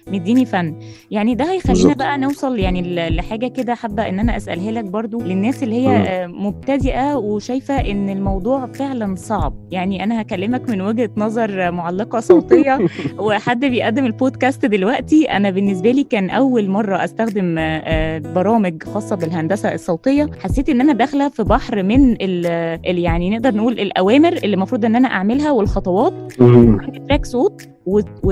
مديني 0.07 0.45
فن 0.45 0.75
يعني 1.11 1.35
ده 1.35 1.51
هيخلينا. 1.51 1.93
بقى 1.93 2.17
نوصل 2.17 2.59
يعني 2.59 3.09
لحاجة 3.09 3.47
كده 3.47 3.75
حابة 3.75 4.09
إن 4.09 4.19
أنا 4.19 4.37
أسألها 4.37 4.71
لك 4.71 4.83
برضو 4.83 5.21
للناس 5.21 5.63
اللي 5.63 5.87
هي 5.87 6.27
مم. 6.27 6.47
مبتدئة 6.47 7.15
وشايفة 7.15 7.73
إن 7.91 8.09
الموضوع 8.09 8.65
فعلا 8.65 9.15
صعب 9.15 9.53
يعني 9.71 10.03
أنا 10.03 10.21
هكلمك 10.21 10.69
من 10.69 10.81
وجهة 10.81 11.09
نظر 11.17 11.71
معلقة 11.71 12.19
صوتية 12.19 12.79
وحد 13.19 13.59
بيقدم 13.65 14.05
البودكاست 14.05 14.65
دلوقتي 14.65 15.25
أنا 15.25 15.49
بالنسبة 15.49 15.91
لي 15.91 16.03
كان 16.03 16.29
أول 16.29 16.69
مرة 16.69 17.03
أستخدم 17.07 17.57
آه، 17.57 17.61
آه، 17.85 18.17
برامج 18.19 18.83
خاصة 18.83 19.15
بالهندسة 19.15 19.73
الصوتية 19.73 20.29
حسيت 20.39 20.69
إن 20.69 20.81
أنا 20.81 20.93
داخلة 20.93 21.29
في 21.29 21.43
بحر 21.43 21.83
من 21.83 22.11
ال 22.11 22.45
ال- 22.87 22.99
يعني 22.99 23.29
نقدر 23.29 23.55
نقول 23.55 23.73
الأوامر 23.79 24.33
اللي 24.33 24.53
المفروض 24.53 24.85
إن 24.85 24.95
أنا 24.95 25.07
أعملها 25.07 25.51
والخطوات. 25.51 26.13
تراك 27.07 27.25
صوت 27.25 27.61
و... 27.85 27.99
و... 28.23 28.31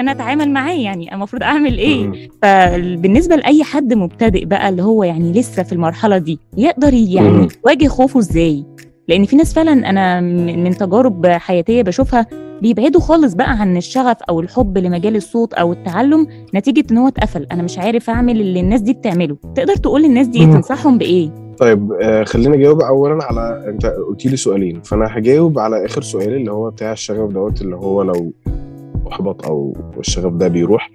أنا 0.00 0.10
أتعامل 0.12 0.50
معاه 0.50 0.74
يعني 0.74 1.14
المفروض 1.14 1.42
أعمل 1.42 1.78
إيه. 1.78 2.28
فبالنسبة 2.42 3.36
لأي 3.36 3.64
حد 3.64 3.94
مبتدئ 3.94 4.44
بقى 4.44 4.68
اللي 4.68 4.82
هو 4.82 5.04
يعني 5.04 5.32
لسه 5.32 5.62
في 5.62 5.72
المرحلة 5.72 6.18
دي 6.18 6.38
يقدر 6.56 6.94
يعني. 6.94 7.48
يواجه 7.66 7.88
خوفه 7.88 8.18
إزاي 8.20 8.64
لأن 9.08 9.24
في 9.24 9.36
ناس 9.36 9.54
فعلا 9.54 9.90
أنا 9.90 10.20
من 10.20 10.70
تجارب 10.70 11.26
حياتية 11.26 11.82
بشوفها 11.82 12.26
بيبعدوا 12.64 13.00
خالص 13.00 13.34
بقى 13.34 13.50
عن 13.60 13.76
الشغف 13.76 14.16
أو 14.28 14.40
الحب 14.40 14.78
لمجال 14.78 15.16
الصوت 15.16 15.54
أو 15.54 15.72
التعلم 15.72 16.26
نتيجة 16.54 16.84
إن 16.90 16.98
هو 16.98 17.08
اتقفل. 17.08 17.46
أنا 17.52 17.62
مش 17.62 17.78
عارف 17.78 18.10
أعمل 18.10 18.40
اللي 18.40 18.60
الناس 18.60 18.80
دي 18.80 18.92
بتعمله. 18.92 19.36
تقدر 19.54 19.76
تقول 19.76 20.02
للناس 20.02 20.26
دي. 20.26 20.46
تنصحهم 20.46 20.98
بإيه؟ 20.98 21.30
طيب 21.58 21.92
آه 21.92 22.24
خلينا 22.24 22.54
أجاوب 22.54 22.80
اولا 22.80 23.24
على 23.24 23.64
أنت 23.68 23.86
قلت 23.86 24.26
لي 24.26 24.36
سؤالين 24.36 24.80
فأنا 24.80 25.06
هجاوب 25.10 25.58
على 25.58 25.84
آخر 25.84 26.02
سؤال 26.02 26.34
اللي 26.34 26.52
هو 26.52 26.70
بتاع 26.70 26.92
الشغف 26.92 27.30
دوت 27.32 27.62
اللي 27.62 27.76
هو 27.76 28.02
لو 28.02 28.32
أحبط 29.12 29.46
أو 29.46 29.76
الشغف 29.98 30.32
ده 30.32 30.48
بيروح. 30.48 30.90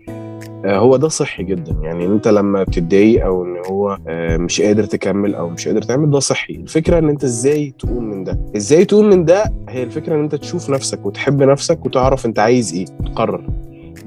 هو 0.65 0.95
ده 0.98 1.08
صحي 1.08 1.43
جدا. 1.43 1.76
يعني 1.82 2.06
أنت 2.06 2.28
لما 2.28 2.63
بتتضايق 2.63 3.26
أو 3.26 3.43
إن 3.45 3.56
هو 3.69 3.98
آه 4.08 4.38
مش 4.38 4.62
قادر 4.62 4.84
تكمل 4.84 5.36
أو 5.36 5.50
مش 5.50 5.67
قادر 5.67 5.82
تعمل 5.82 6.12
ده 6.12 6.19
صحي. 6.19 6.56
الفكرة 6.56 7.00
إن 7.00 7.10
أنت 7.10 7.24
إزاي 7.24 7.74
تقوم 7.80 8.04
من 8.04 8.24
ده؟ 8.24 8.39
إزاي 8.56 8.86
تقوم 8.86 9.10
من 9.10 9.26
ده؟ 9.26 9.43
هي 9.69 9.84
الفكرة 9.84 10.15
إن 10.15 10.19
أنت 10.24 10.36
تشوف 10.36 10.69
نفسك 10.69 11.06
وتحب 11.06 11.43
نفسك 11.43 11.86
وتعرف 11.86 12.26
أنت 12.26 12.39
عايز 12.39 12.74
إيه 12.74 12.86
تقرر. 12.86 13.43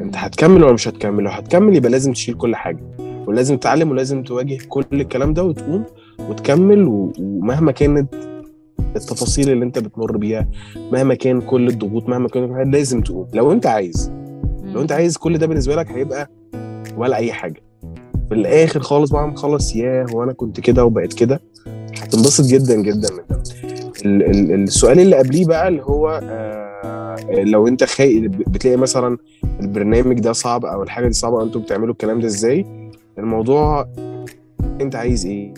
أنت 0.00 0.16
هتكمل 0.16 0.64
ولا 0.64 0.72
مش 0.72 0.88
هتكمل؟ 0.88 1.24
لو 1.24 1.30
هتكمل 1.30 1.76
يبقى 1.76 1.90
لازم 1.90 2.12
تشيل 2.12 2.34
كل 2.34 2.56
حاجة. 2.56 2.82
ولازم 3.26 3.56
تتعلم 3.56 3.90
ولازم 3.90 4.22
تواجه 4.22 4.58
كل 4.68 4.84
الكلام 4.92 5.34
ده 5.34 5.44
وتقوم 5.44 5.84
وتكمل 6.30 6.84
ومهما 7.18 7.72
كانت 7.72 8.14
التفاصيل 8.96 9.50
اللي 9.50 9.64
أنت 9.64 9.78
بتمر 9.78 10.16
بيها 10.16 10.48
مهما 10.92 11.14
كان 11.14 11.40
كل 11.40 11.68
الضغوط 11.68 12.08
مهما 12.08 12.28
كان 12.28 12.70
لازم 12.70 13.00
تقوم. 13.00 13.26
لو 13.34 13.52
أنت 13.52 13.66
عايز. 13.66 14.12
لو 14.64 14.80
أنت 14.80 14.92
عايز 14.92 15.16
كل 15.16 15.38
ده 15.38 15.46
بالنسبة 15.46 15.76
لك 15.76 15.90
هيبقى 15.90 16.30
ولا 16.96 17.16
أي 17.16 17.32
حاجة. 17.32 17.62
في 18.28 18.34
الآخر 18.34 18.80
خالص 18.80 19.10
بعد 19.12 19.28
ما 19.28 19.34
تخلص 19.34 19.76
ياه 19.76 20.06
هو 20.12 20.22
أنا 20.22 20.32
كنت 20.32 20.60
كده 20.60 20.84
وبقيت 20.84 21.12
كده. 21.12 21.40
هتنبسط 22.02 22.44
جدا 22.44 22.74
جدا 22.82 23.08
من 23.12 23.22
ده. 23.30 23.42
ال- 24.04 24.22
ال- 24.22 24.62
السؤال 24.62 25.00
اللي 25.00 25.16
قبليه 25.16 25.46
بقى 25.46 25.68
اللي 25.68 25.82
هو 25.82 26.20
آه 26.22 27.16
لو 27.44 27.68
أنت 27.68 27.84
خايف 27.84 28.32
بتلاقي 28.32 28.76
مثلا 28.76 29.18
البرنامج 29.60 30.20
ده 30.20 30.32
صعب 30.32 30.64
أو 30.64 30.82
الحاجة 30.82 31.06
دي 31.06 31.12
صعبة 31.12 31.42
أنتوا 31.42 31.60
بتعملوا 31.60 31.92
الكلام 31.92 32.20
ده 32.20 32.26
إزاي؟ 32.26 32.66
الموضوع 33.18 33.88
أنت 34.80 34.96
عايز 34.96 35.26
إيه؟ 35.26 35.54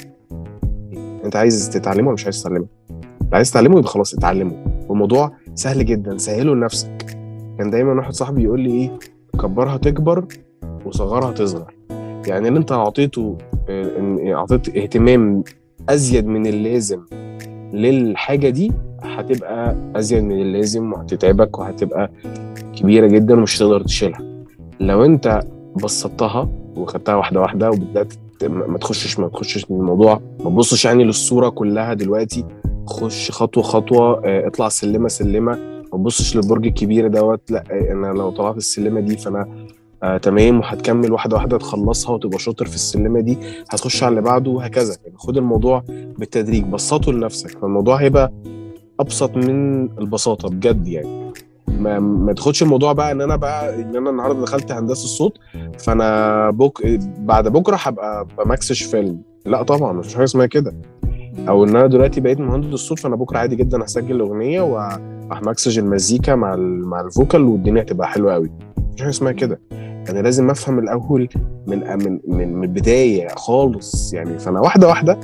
أنت 1.24 1.36
عايز 1.36 1.70
تتعلمه 1.70 2.06
ولا 2.06 2.14
مش 2.14 2.24
عايز 2.24 2.40
تتعلمه؟ 2.42 2.66
عايز 3.32 3.50
تتعلمه 3.50 3.78
يبقى 3.78 3.90
خلاص 3.90 4.14
اتعلمه. 4.14 4.64
والموضوع 4.88 5.32
سهل 5.54 5.86
جدا 5.86 6.18
سهله 6.18 6.54
لنفسك. 6.54 7.16
كان 7.58 7.70
دايما 7.70 7.92
واحد 7.92 8.12
صاحبي 8.12 8.42
يقول 8.42 8.60
لي 8.60 8.70
إيه 8.70 8.90
كبرها 9.42 9.76
تكبر 9.76 10.24
وصغرها 10.84 11.32
تصغر. 11.32 11.74
يعني 12.26 12.48
اللي 12.48 12.58
انت 12.58 12.72
اعطيته 12.72 13.38
اعطيت 14.32 14.76
اهتمام 14.76 15.44
أزيد 15.88 16.26
من 16.26 16.46
اللازم 16.46 17.00
للحاجة 17.72 18.48
دي 18.48 18.72
هتبقى 19.02 19.76
أزيد 19.96 20.22
من 20.24 20.40
اللازم 20.40 20.92
وهتتعبك 20.92 21.58
وهتبقى 21.58 22.10
كبيرة 22.76 23.06
جدا 23.06 23.34
ومش 23.34 23.56
هتقدر 23.58 23.82
تشيلها. 23.82 24.44
لو 24.80 25.04
انت 25.04 25.40
بسطتها 25.84 26.48
وخدتها 26.76 27.14
واحدة 27.14 27.40
واحدة 27.40 27.70
وبدأت 27.70 28.14
ما 28.42 28.78
تخشش 28.78 29.18
ما 29.18 29.28
تخشش 29.28 29.64
الموضوع 29.70 30.20
ما 30.44 30.50
تبصش 30.50 30.84
يعني 30.84 31.04
للصورة 31.04 31.48
كلها 31.48 31.94
دلوقتي 31.94 32.44
خش 32.86 33.30
خطوة 33.30 33.62
خطوة 33.62 34.22
آه، 34.24 34.46
اطلع 34.46 34.68
سلمة 34.68 35.08
سلمة 35.08 35.52
ما 35.92 35.98
تبصش 35.98 36.36
للبرج 36.36 36.66
الكبير 36.66 37.08
دوت 37.08 37.50
لا 37.50 37.64
آه، 37.70 37.92
أنا 37.92 38.06
لو 38.06 38.30
طلعت 38.30 38.56
السلمة 38.56 39.00
دي 39.00 39.16
فأنا 39.16 39.66
آه 40.04 40.16
تمام 40.16 40.60
وهتكمل 40.60 41.12
واحدة 41.12 41.36
واحدة 41.36 41.58
تخلصها 41.58 42.14
وتبقى 42.14 42.38
شاطر 42.38 42.66
في 42.66 42.74
السلمة 42.74 43.20
دي 43.20 43.38
هتخش 43.70 44.02
على 44.02 44.10
اللي 44.10 44.22
بعده 44.22 44.50
وهكذا 44.50 44.96
يعني 45.04 45.16
خد 45.18 45.36
الموضوع 45.36 45.82
بالتدريج 46.18 46.64
بسطه 46.64 47.12
لنفسك. 47.12 47.50
فالموضوع 47.58 47.96
هيبقى 47.96 48.32
أبسط 49.00 49.36
من 49.36 49.82
البساطة 49.98 50.48
بجد 50.48 50.88
يعني. 50.88 51.32
ما, 51.68 51.98
ما 52.00 52.32
تاخدش 52.32 52.62
الموضوع 52.62 52.92
بقى 52.92 53.12
إن 53.12 53.20
أنا 53.20 53.36
بقى 53.36 53.82
إن 53.82 53.96
أنا 53.96 54.10
النهارده 54.10 54.40
دخلت 54.42 54.72
هندسة 54.72 55.04
الصوت 55.04 55.38
فأنا 55.78 56.50
بك 56.50 56.86
بعد 57.18 57.48
بكرة 57.48 57.76
هبقى 57.76 58.26
بمكسش 58.38 58.82
فيلم 58.82 59.20
لا 59.46 59.62
طبعا 59.62 59.92
مفيش 59.92 60.14
حاجة 60.14 60.24
اسمها 60.24 60.46
كده. 60.46 60.74
أو 61.48 61.64
إن 61.64 61.76
أنا 61.76 61.86
دلوقتي 61.86 62.20
بقيت 62.20 62.40
مهندس 62.40 62.78
صوت 62.78 62.98
فأنا 62.98 63.16
بكرة 63.16 63.38
عادي 63.38 63.56
جدا 63.56 63.84
هسجل 63.84 64.20
أغنية 64.20 64.60
وهمكسج 64.60 65.78
المزيكا 65.78 66.34
مع 66.34 66.56
مع 66.58 67.00
الفوكال 67.00 67.42
والدنيا 67.42 67.82
هتبقى 67.82 68.08
حلوة 68.08 68.32
قوي 68.34 68.50
مفيش 68.78 69.00
حاجة 69.00 69.10
اسمها 69.10 69.32
كده. 69.32 69.60
أنا 70.10 70.18
لازم 70.18 70.50
أفهم 70.50 70.78
الأول 70.78 71.28
من 71.66 71.78
من 71.78 72.20
من, 72.26 72.64
البداية 72.64 73.28
خالص. 73.28 74.14
يعني 74.14 74.38
فأنا 74.38 74.60
واحدة 74.60 74.88
واحدة 74.88 75.18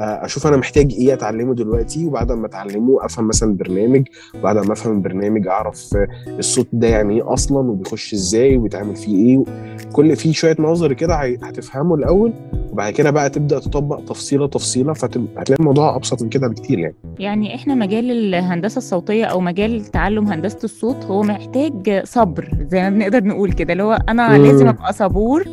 أشوف 0.00 0.46
أنا 0.46 0.56
محتاج 0.56 0.92
إيه 0.92 1.12
أتعلمه 1.14 1.54
دلوقتي 1.54 2.06
وبعد 2.06 2.32
ما 2.32 2.46
أتعلمه 2.46 3.04
أفهم 3.04 3.28
مثلا 3.28 3.56
برنامج 3.56 4.06
وبعد 4.34 4.56
ما 4.56 4.72
أفهم 4.72 4.96
البرنامج 4.96 5.46
أعرف 5.46 5.96
الصوت 6.28 6.66
ده 6.72 6.86
يعني 6.88 7.14
إيه 7.14 7.32
أصلا 7.32 7.70
وبيخش 7.70 8.14
إزاي 8.14 8.56
وبيتعمل 8.56 8.96
فيه 8.96 9.16
إيه. 9.16 9.44
كل 9.92 10.16
فيه 10.16 10.32
شوية 10.32 10.56
نظري 10.58 10.94
كده 10.94 11.14
هتفهمه 11.14 11.94
الأول 11.94 12.32
وبعد 12.78 12.92
كده 12.92 13.10
بقى 13.10 13.30
تبدأ 13.30 13.58
تطبق 13.58 14.00
تفصيلة 14.04 14.46
تفصيلة 14.46 14.92
فهتلاقي 14.92 15.60
الموضوع 15.60 15.96
أبسط 15.96 16.22
من 16.22 16.28
كده 16.28 16.48
بكتير 16.48 16.78
يعني. 16.78 16.94
يعني 17.18 17.54
إحنا 17.54 17.74
مجال 17.74 18.10
الهندسة 18.10 18.78
الصوتية 18.78 19.24
أو 19.24 19.40
مجال 19.40 19.84
تعلم 19.84 20.26
هندسة 20.26 20.58
الصوت 20.64 21.04
هو 21.04 21.22
محتاج 21.22 22.04
صبر 22.04 22.50
زي 22.70 22.82
ما 22.82 22.90
بنقدر 22.90 23.24
نقول 23.24 23.52
كده 23.52 23.72
اللي 23.72 23.82
هو 23.82 23.98
أنا 24.08 24.38
لازم 24.38 24.68
أبقى 24.68 24.92
صبور 24.92 25.44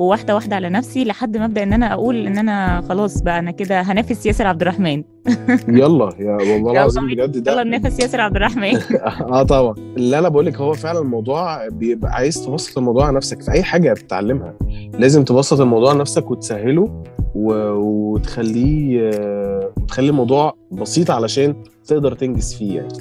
وواحدة 0.00 0.34
واحدة 0.34 0.56
على 0.56 0.68
نفسي 0.68 1.04
لحد 1.04 1.36
ما 1.36 1.44
أبدأ 1.44 1.62
إن 1.62 1.72
أنا 1.72 1.92
أقول 1.92 2.26
إن 2.26 2.38
أنا 2.38 2.80
خلاص 2.88 3.22
بقى 3.22 3.38
أنا 3.38 3.50
كده 3.50 3.80
هنافس 3.80 4.26
ياسر 4.26 4.46
عبد 4.46 4.62
الرحمن. 4.62 5.04
يلا 5.68 6.12
يا 6.18 6.32
والله 6.32 6.72
العظيم 6.72 7.06
بجد 7.06 7.42
ده 7.42 7.52
يلا 7.52 7.62
ننافس 7.62 8.00
ياسر 8.00 8.20
عبد 8.20 8.36
الرحمن. 8.36 8.76
آه 9.32 9.42
طبعا. 9.42 9.74
اللي 9.96 10.18
أنا 10.18 10.28
بقول 10.28 10.46
لك 10.46 10.56
هو 10.56 10.72
فعلا 10.72 10.98
الموضوع 10.98 11.68
بيبقى 11.68 12.12
عايز 12.12 12.44
تبسط 12.46 12.78
الموضوع 12.78 13.06
على 13.06 13.16
نفسك 13.16 13.42
في 13.42 13.52
أي 13.52 13.62
حاجة 13.62 13.92
بتتعلمها. 13.92 14.54
لازم 14.98 15.24
تبسط 15.24 15.60
الموضوع 15.60 15.90
على 15.90 15.98
نفسك 15.98 16.30
وتسهله 16.30 17.02
و... 17.34 17.52
وتخليه 17.72 19.10
وتخلي 19.76 20.08
الموضوع 20.08 20.54
بسيط 20.72 21.10
علشان 21.10 21.54
تقدر 21.84 22.14
تنجز 22.14 22.54
فيه 22.54 22.76
يعني. 22.76 22.94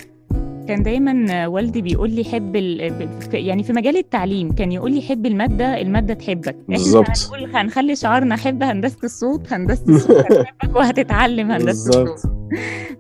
كان 0.70 0.84
دايما 0.84 1.48
والدي 1.48 1.82
بيقول 1.82 2.10
لي 2.12 2.24
حب 2.24 2.56
ال... 2.56 3.08
يعني 3.34 3.64
في 3.64 3.74
مجال 3.74 3.98
التعليم 3.98 4.52
كان 4.52 4.72
يقول 4.72 4.92
لي 4.92 5.02
حب 5.02 5.26
المادة 5.26 5.82
المادة 5.82 6.14
تحبك. 6.14 6.56
بالظبط. 6.68 7.08
هنقول 7.10 7.56
هنخلي 7.56 7.96
شعارنا 7.96 8.36
حب 8.36 8.64
هندسة 8.64 8.98
الصوت 9.04 9.54
هندسة 9.54 9.84
الصوت 9.90 10.32
هتحبك 10.32 10.76
وهتتعلم 10.76 11.52
هندسة 11.52 11.90
الصوت. 11.90 12.32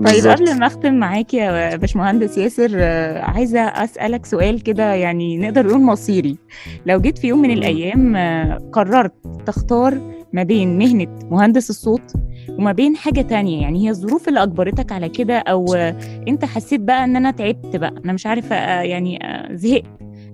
طيب 0.05 0.27
قبل 0.27 0.59
ما 0.59 0.67
أختم 0.67 0.93
معاك 0.93 1.33
يا 1.33 1.75
باشمهندس 1.75 2.37
ياسر 2.37 2.83
عايزة 3.21 3.59
أسألك 3.59 4.25
سؤال 4.25 4.63
كده 4.63 4.93
يعني 4.93 5.37
نقدر 5.37 5.67
نقول 5.67 5.81
مصيري. 5.81 6.37
لو 6.85 7.01
جيت 7.01 7.17
في 7.17 7.27
يوم 7.27 7.41
من 7.41 7.51
الأيام 7.51 8.17
قررت 8.71 9.13
تختار 9.45 10.01
ما 10.33 10.43
بين 10.43 10.77
مهنة 10.77 11.07
مهندس 11.31 11.69
الصوت 11.69 12.13
وما 12.49 12.71
بين 12.71 12.95
حاجة 12.95 13.21
تانية. 13.21 13.61
يعني 13.61 13.85
هي 13.85 13.89
الظروف 13.89 14.27
اللي 14.27 14.43
أجبرتك 14.43 14.91
على 14.91 15.09
كده 15.09 15.37
أو 15.37 15.73
أنت 16.27 16.45
حسيت 16.45 16.81
بقى 16.81 17.03
أن 17.03 17.15
أنا 17.15 17.31
تعبت 17.31 17.75
بقى 17.75 17.93
أنا 18.05 18.13
مش 18.13 18.27
عارفة 18.27 18.55
يعني 18.81 19.19
زهقت. 19.51 19.85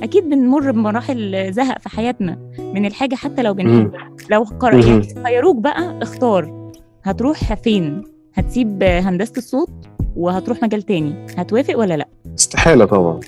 أكيد 0.02 0.24
بنمر 0.30 0.72
بمراحل 0.72 1.54
زهق 1.54 1.80
في 1.80 1.90
حياتنا 1.90 2.40
من 2.60 2.86
الحاجة 2.86 3.16
حتى 3.16 3.42
لو 3.42 3.54
بنحبها. 3.54 4.12
لو 4.32 4.44
قرر 4.44 4.88
يعني 4.88 5.08
خيروك 5.24 5.56
بقى 5.56 6.00
اختار. 6.02 6.72
هتروح 7.04 7.54
فين؟ 7.54 8.04
هتسيب 8.34 8.84
هندسة 8.84 9.34
الصوت 9.38 9.70
وهتروح 10.16 10.64
مجال 10.64 10.82
تاني. 10.82 11.26
هتوافق 11.38 11.80
ولا 11.80 11.98
لأ؟ 11.98 12.08
استحالة 12.40 12.86
طبعا. 12.86 13.20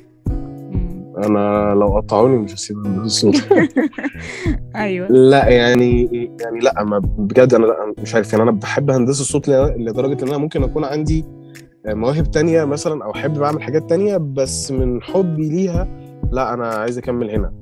أنا 1.26 1.74
لو 1.80 1.98
قطعوني 1.98 2.38
مش 2.38 2.54
هسيب 2.54 2.86
الصوت. 2.86 3.36
أيوه. 4.76 5.08
لا 5.08 5.50
يعني 5.50 6.04
يعني 6.42 6.60
لا 6.60 6.84
ما 6.84 7.00
بجد 7.00 7.54
أنا 7.54 7.66
لا 7.66 7.94
مش 8.02 8.16
عارف 8.16 8.32
يعني 8.34 8.44
أنا 8.44 8.52
بحب 8.52 8.92
هندسة 8.92 9.22
الصوت 9.22 9.50
لدرجة 9.50 10.24
إن 10.24 10.28
أنا 10.28 10.38
ممكن 10.38 10.64
أكون 10.64 10.84
عندي 10.84 11.26
مواهب 11.86 12.32
تانية 12.32 12.66
مثلا 12.66 13.04
أو 13.04 13.12
أحب 13.12 13.34
بعمل 13.34 13.62
حاجات 13.62 13.90
تانية 13.90 14.18
بس 14.18 14.72
من 14.72 15.02
حبي 15.02 15.50
ليها 15.50 15.88
لا 16.32 16.54
أنا 16.54 16.68
عايز 16.68 16.98
أكمل 16.98 17.32
هنا. 17.32 17.54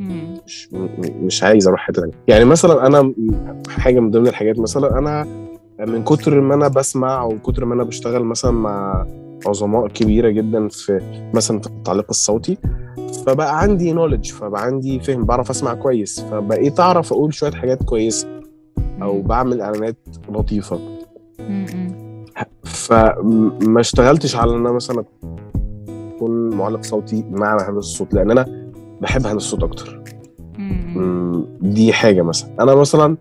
مش 0.46 0.70
مش 1.00 1.44
عايز 1.44 1.68
أروح 1.68 1.80
حتة 1.80 2.02
تانية. 2.02 2.14
يعني 2.28 2.46
مثلا 2.46 2.88
أنا 2.88 3.14
حاجة 3.70 4.00
من 4.00 4.12
ضمن 4.12 4.28
الحاجات 4.28 4.60
مثلا 4.60 4.98
أنا 4.98 5.26
من 5.80 6.04
كتر 6.04 6.42
ما 6.42 6.56
أنا 6.56 6.68
بسمع 6.68 7.24
وكتر 7.24 7.66
ما 7.66 7.74
أنا 7.76 7.84
بشتغل 7.84 8.24
مثلا 8.24 8.52
مع 8.52 9.06
عظماء 9.48 9.88
كبيرة 9.88 10.30
جدا 10.30 10.68
في 10.68 11.00
مثلا 11.34 11.60
في 11.60 11.68
التعليق 11.68 12.06
الصوتي 12.10 12.58
فبقى 13.18 13.62
عندي 13.62 13.94
نولج 13.94 14.32
فبقى 14.32 14.64
عندي 14.64 15.00
فهم 15.00 15.24
بعرف 15.24 15.50
أسمع 15.50 15.74
كويس 15.74 16.20
فبقيت 16.20 16.80
أعرف 16.80 17.14
أقول 17.14 17.34
شوية 17.34 17.52
حاجات 17.52 17.84
كويسة 17.84 18.28
أو 19.02 19.22
بعمل 19.22 19.62
إعلانات 19.62 19.96
لطيفة. 20.30 20.80
فما 22.64 23.80
اشتغلتش 23.80 24.36
على 24.36 24.52
إن 24.52 24.58
أنا 24.58 24.72
مثلا 24.72 25.04
أكون 26.16 26.50
معلق 26.50 26.84
صوتي 26.84 27.26
مع 27.32 27.54
هندسة 27.54 27.78
الصوت 27.78 28.14
لأن 28.14 28.32
أنا 28.32 28.46
بحب 29.02 29.22
هندسة 29.22 29.36
الصوت 29.38 29.64
أكتر. 29.64 30.02
دي 31.62 31.94
حاجة 31.94 32.22
مثلا. 32.22 32.50
أنا 32.60 32.76
مثلا 32.76 33.18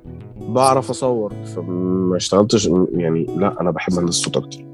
بعرف 0.49 0.91
أصور 0.91 1.33
فما 1.45 2.17
اشتغلتش 2.17 2.71
يعني 2.93 3.27
لا 3.37 3.61
أنا 3.61 3.71
بحب 3.71 3.93
هندسة 3.93 4.09
الصوت 4.09 4.37
أكتر. 4.37 4.65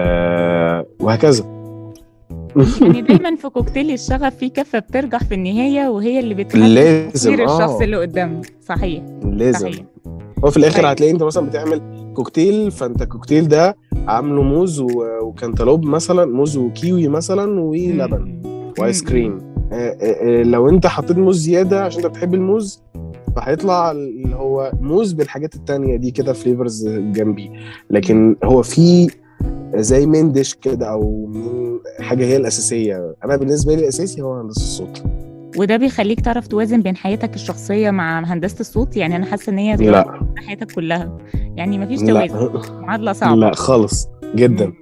أه 0.00 0.86
وهكذا. 1.00 1.55
يعني 2.80 3.02
دايما 3.08 3.36
في 3.36 3.48
كوكتيل 3.48 3.90
الشغف 3.90 4.36
في 4.36 4.48
كفة 4.48 4.78
بترجح 4.78 5.24
في 5.24 5.34
النهاية 5.34 5.88
وهي 5.88 6.20
اللي 6.20 6.34
لازم 6.54 7.34
الشخص 7.34 7.80
آه. 7.80 7.84
اللي 7.84 7.96
قدامنا 7.96 8.42
صحيح 8.68 9.02
لازم. 9.24 9.70
صحيح. 9.72 9.84
هو 10.44 10.50
في 10.50 10.56
الآخر 10.56 10.92
هتلاقي 10.92 11.12
أنت 11.12 11.22
مثلا 11.22 11.46
بتعمل 11.46 11.80
كوكتيل 12.14 12.70
فأنت 12.70 13.02
الكوكتيل 13.02 13.48
ده 13.48 13.76
عامله 14.06 14.42
موز 14.42 14.80
وكانتالوب 15.22 15.84
مثلا 15.84 16.24
موز 16.24 16.56
وكيوي 16.56 17.08
مثلا 17.08 17.60
ولبن 17.60 18.42
و 18.78 18.84
ice 18.84 19.02
cream. 19.04 19.38
آآ 19.72 19.96
آآ 20.00 20.42
لو 20.44 20.68
أنت 20.68 20.86
حطيت 20.86 21.18
موز 21.18 21.38
زيادة 21.38 21.84
عشان 21.84 22.02
أنت 22.04 22.06
بتحب 22.06 22.34
الموز 22.34 22.82
فهيطلع 23.36 23.90
اللي 23.90 24.36
هو 24.36 24.72
موز 24.80 25.12
بالحاجات 25.12 25.54
التانية 25.54 25.96
دي 25.96 26.10
كده 26.10 26.32
فليفرز 26.32 26.88
جنبي. 26.88 27.50
لكن 27.90 28.36
هو 28.44 28.62
في 28.62 29.08
زي 29.74 30.06
main 30.06 30.32
dish 30.32 30.54
كده 30.54 30.86
أو 30.90 31.30
حاجة 32.00 32.24
هي 32.24 32.36
الأساسية. 32.36 33.14
أنا 33.24 33.36
بالنسبة 33.36 33.74
لي 33.74 33.80
الأساسي 33.82 34.22
هو 34.22 34.40
هندسة 34.40 34.60
الصوت. 34.62 35.02
وده 35.58 35.76
بيخليك 35.76 36.20
تعرف 36.20 36.46
توازن 36.46 36.82
بين 36.82 36.96
حياتك 36.96 37.34
الشخصية 37.34 37.90
مع 37.90 38.24
هندسة 38.24 38.60
الصوت؟ 38.60 38.96
يعني 38.96 39.16
أنا 39.16 39.24
حاسة 39.26 39.52
إن 39.52 39.58
هي 39.58 39.76
لا. 39.76 40.20
حياتك 40.36 40.72
كلها. 40.72 41.18
يعني 41.56 41.78
مفيش 41.78 42.00
توازن. 42.00 42.50
معادلة 42.80 43.12
صعبة. 43.12 43.36
لا 43.36 43.54
خالص. 43.54 44.08
جدا. 44.34 44.72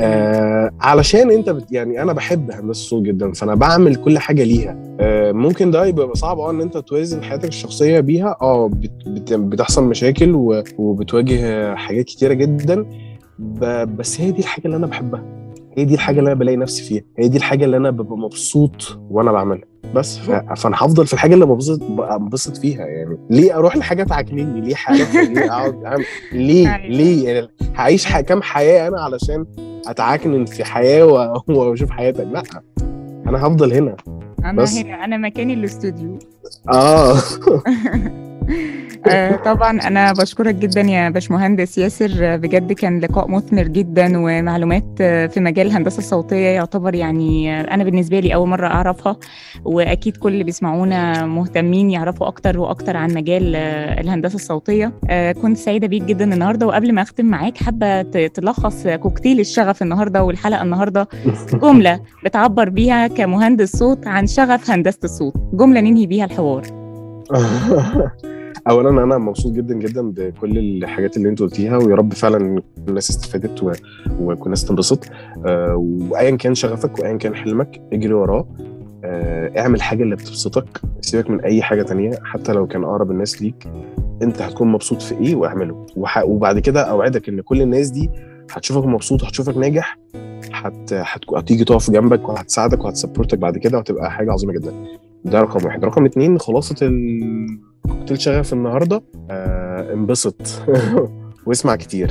آه 0.00 0.70
علشان 0.80 1.30
أنت 1.30 1.50
بت 1.50 1.72
يعني 1.72 2.02
أنا 2.02 2.12
بحب 2.12 2.50
هندسة 2.50 2.70
الصوت 2.70 3.02
جدا 3.02 3.32
فأنا 3.32 3.54
بعمل 3.54 3.94
كل 3.96 4.18
حاجة 4.18 4.42
ليها. 4.42 4.96
آه 5.00 5.32
ممكن 5.32 5.70
ده 5.70 5.86
يبقى 5.86 6.14
صعب 6.14 6.38
آه 6.38 6.50
إن 6.50 6.60
أنت 6.60 6.76
توازن 6.78 7.22
حياتك 7.22 7.48
الشخصية 7.48 8.00
بيها. 8.00 8.36
آه 8.42 8.68
بت 8.68 9.08
بت 9.08 9.32
بتحصل 9.32 9.84
مشاكل 9.84 10.32
وبتواجه 10.78 11.74
حاجات 11.74 12.04
كتيرة 12.04 12.32
جدا. 12.34 12.86
بس 13.84 14.20
هي 14.20 14.30
دي 14.30 14.40
الحاجة 14.40 14.64
اللي 14.66 14.76
أنا 14.76 14.86
بحبها. 14.86 15.24
هي 15.76 15.84
دي 15.84 15.94
الحاجة 15.94 16.18
اللي 16.18 16.28
أنا 16.32 16.38
بلاقي 16.38 16.56
نفسي 16.56 16.82
فيها. 16.82 17.02
هي 17.18 17.28
دي 17.28 17.36
الحاجة 17.36 17.64
اللي 17.64 17.76
أنا 17.76 17.90
ببقى 17.90 18.16
مبسوط 18.16 18.98
وأنا 19.10 19.32
بعملها. 19.32 19.64
بس 19.94 20.18
فأنا 20.18 20.76
هفضل 20.76 21.06
في 21.06 21.12
الحاجة 21.12 21.34
اللي 21.34 21.46
ببسط 21.46 21.82
بنبسط 21.82 22.56
فيها 22.56 22.86
يعني. 22.86 23.18
ليه 23.30 23.58
أروح 23.58 23.76
لحاجة 23.76 24.02
تعكنني 24.02 24.60
ليه 24.60 24.74
حاجة 24.74 25.22
ليه 25.22 25.52
أقعد 25.52 25.84
أعمل؟ 25.84 26.04
ليه؟ 26.32 26.76
ليه؟ 26.88 27.28
يعني 27.28 27.48
هعيش 27.74 28.12
كام 28.16 28.42
حياة 28.42 28.88
أنا 28.88 29.00
علشان 29.00 29.46
أتعكنن 29.86 30.44
في 30.44 30.64
حياة 30.64 31.04
وأشوف 31.48 31.90
حياتك 31.90 32.26
لأ. 32.32 32.42
أنا 33.26 33.46
هفضل 33.46 33.72
هنا. 33.72 33.96
أنا 34.44 34.62
بس. 34.62 34.76
هنا. 34.76 35.04
أنا 35.04 35.16
مكاني 35.16 35.54
الأستوديو. 35.54 36.18
آه. 36.72 37.14
آه 39.08 39.36
طبعا 39.36 39.80
أنا 39.80 40.12
بشكرك 40.12 40.54
جدا 40.54 40.80
يا 40.80 41.10
باشمهندس 41.10 41.78
ياسر. 41.78 42.36
بجد 42.36 42.72
كان 42.72 43.00
لقاء 43.00 43.30
مثمر 43.30 43.62
جدا 43.62 44.12
ومعلومات 44.18 44.84
في 44.98 45.34
مجال 45.36 45.66
الهندسة 45.66 45.98
الصوتية 45.98 46.46
يعتبر 46.46 46.94
يعني 46.94 47.60
أنا 47.60 47.84
بالنسبة 47.84 48.20
لي 48.20 48.34
أول 48.34 48.48
مرة 48.48 48.66
أعرفها 48.66 49.16
وأكيد 49.64 50.16
كل 50.16 50.32
اللي 50.32 50.44
بيسمعونا 50.44 51.26
مهتمين 51.26 51.90
يعرفوا 51.90 52.28
أكتر 52.28 52.58
وأكتر 52.58 52.96
عن 52.96 53.14
مجال 53.14 53.56
الهندسة 54.00 54.34
الصوتية. 54.34 54.92
آه 55.10 55.32
كنت 55.32 55.56
سعيدة 55.56 55.86
بيك 55.86 56.02
جدا 56.02 56.34
النهارده 56.34 56.66
وقبل 56.66 56.92
ما 56.92 57.02
أختم 57.02 57.24
معاك 57.24 57.56
حابة 57.56 58.02
تلخص 58.28 58.86
كوكتيل 58.86 59.40
الشغف 59.40 59.82
النهارده 59.82 60.24
والحلقة 60.24 60.62
النهارده. 60.62 61.08
جملة 61.62 62.00
بتعبر 62.24 62.68
بيها 62.68 63.06
كمهندس 63.06 63.76
صوت 63.76 64.06
عن 64.06 64.26
شغف 64.26 64.70
هندسة 64.70 65.00
الصوت. 65.04 65.34
جملة 65.52 65.80
ننهي 65.80 66.06
بيها 66.06 66.24
الحوار. 66.24 66.62
اولا 68.68 68.90
أنا 69.04 69.18
مبسوط 69.18 69.52
جدا 69.52 69.74
جدا 69.74 70.10
بكل 70.10 70.58
الحاجات 70.58 71.16
اللي 71.16 71.28
أنت 71.28 71.40
قلتيها 71.40 71.76
ويا 71.76 71.94
رب 71.94 72.12
فعلا 72.12 72.62
الناس 72.88 73.10
استفادت 73.10 73.62
و... 73.62 73.72
وكل 74.20 74.44
الناس 74.44 74.64
تنبسط. 74.64 75.04
آه، 75.46 75.76
وايا 76.10 76.36
كان 76.36 76.54
شغفك 76.54 76.98
وايا 76.98 77.16
كان 77.16 77.34
حلمك 77.34 77.80
اجري 77.92 78.12
وراه. 78.12 78.48
آه، 79.04 79.60
اعمل 79.60 79.82
حاجة 79.82 80.02
اللي 80.02 80.16
بتبسطك 80.16 80.80
سيبك 81.00 81.30
من 81.30 81.40
أي 81.40 81.62
حاجة 81.62 81.82
تانية 81.82 82.18
حتى 82.24 82.52
لو 82.52 82.66
كان 82.66 82.84
أقرب 82.84 83.10
الناس 83.10 83.42
ليك. 83.42 83.68
أنت 84.22 84.42
هتكون 84.42 84.68
مبسوط 84.72 85.02
في 85.02 85.18
إيه 85.18 85.34
واعمله؟ 85.34 85.86
وح... 85.96 86.24
وبعد 86.24 86.58
كده 86.58 86.82
أوعدك 86.82 87.28
إن 87.28 87.40
كل 87.40 87.62
الناس 87.62 87.90
دي 87.90 88.10
هتشوفك 88.52 88.86
مبسوط 88.86 89.22
وهتشوفك 89.22 89.56
ناجح 89.56 89.98
هت... 90.52 90.92
هت... 90.92 91.34
هتيجي 91.36 91.64
تقف 91.64 91.90
جنبك 91.90 92.28
وهتساعدك 92.28 92.84
وهتسبورتك 92.84 93.38
بعد 93.38 93.58
كده 93.58 93.78
وهتبقى 93.78 94.10
حاجة 94.10 94.32
عظيمة 94.32 94.52
جدا. 94.52 94.72
ده 95.24 95.40
رقم 95.40 95.66
واحد. 95.66 95.84
رقم 95.84 96.04
اتنين 96.04 96.38
خلاصة 96.38 96.76
الكوكتيل 97.86 98.20
شغف 98.20 98.52
النهارده. 98.52 99.02
آه 99.30 99.92
انبسط. 99.92 100.62
واسمع 101.46 101.76
كتير. 101.76 102.10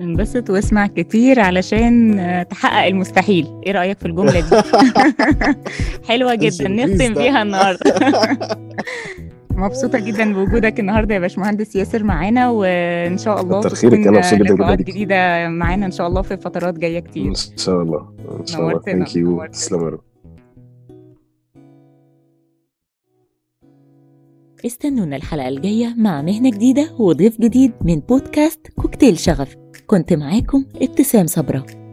انبسط 0.00 0.50
واسمع 0.50 0.86
كتير 0.86 1.40
علشان 1.40 2.18
آه، 2.18 2.42
تحقق 2.42 2.86
المستحيل. 2.86 3.46
إيه 3.66 3.72
رأيك 3.72 3.98
في 3.98 4.06
الجملة 4.06 4.40
دي؟ 4.40 4.56
حلوة 6.08 6.34
جدا. 6.34 6.68
نختم. 6.68 7.14
بيها 7.14 7.42
النهاردة. 7.42 7.78
مبسوطة 9.50 9.98
جدا 9.98 10.32
بوجودك 10.34 10.80
النهارده 10.80 11.14
يا 11.14 11.20
باشمهندس 11.20 11.76
ياسر 11.76 12.02
معانا 12.02 12.50
وإن 12.50 13.18
شاء 13.18 13.40
الله 13.40 13.60
تكون 13.60 14.16
لقاءات. 14.44 14.78
جديدة 14.78 15.48
معانا 15.48 15.86
إن 15.86 15.90
شاء 15.90 16.06
الله 16.06 16.22
في 16.22 16.36
فترات 16.36 16.78
جاية 16.78 17.00
كتير. 17.00 17.26
إن 17.26 17.34
شاء 17.56 17.82
الله. 17.82 18.08
إن 18.40 18.46
شاء 18.46 18.60
الله. 18.60 18.80
ثانك 18.80 19.16
يو. 19.16 19.46
تسلم 19.46 19.80
يا 19.84 19.88
رب. 19.88 20.00
استنونا 24.66 25.16
الحلقة 25.16 25.48
الجاية 25.48 25.94
مع 25.96 26.22
مهنة 26.22 26.50
جديدة 26.50 26.90
وضيف 26.98 27.40
جديد 27.40 27.72
من 27.84 28.00
بودكاست 28.00 28.66
كوكتيل 28.76 29.18
شغف. 29.18 29.56
كنت 29.86 30.12
معاكم 30.12 30.64
ابتسام 30.82 31.26
صبرا. 31.26 31.87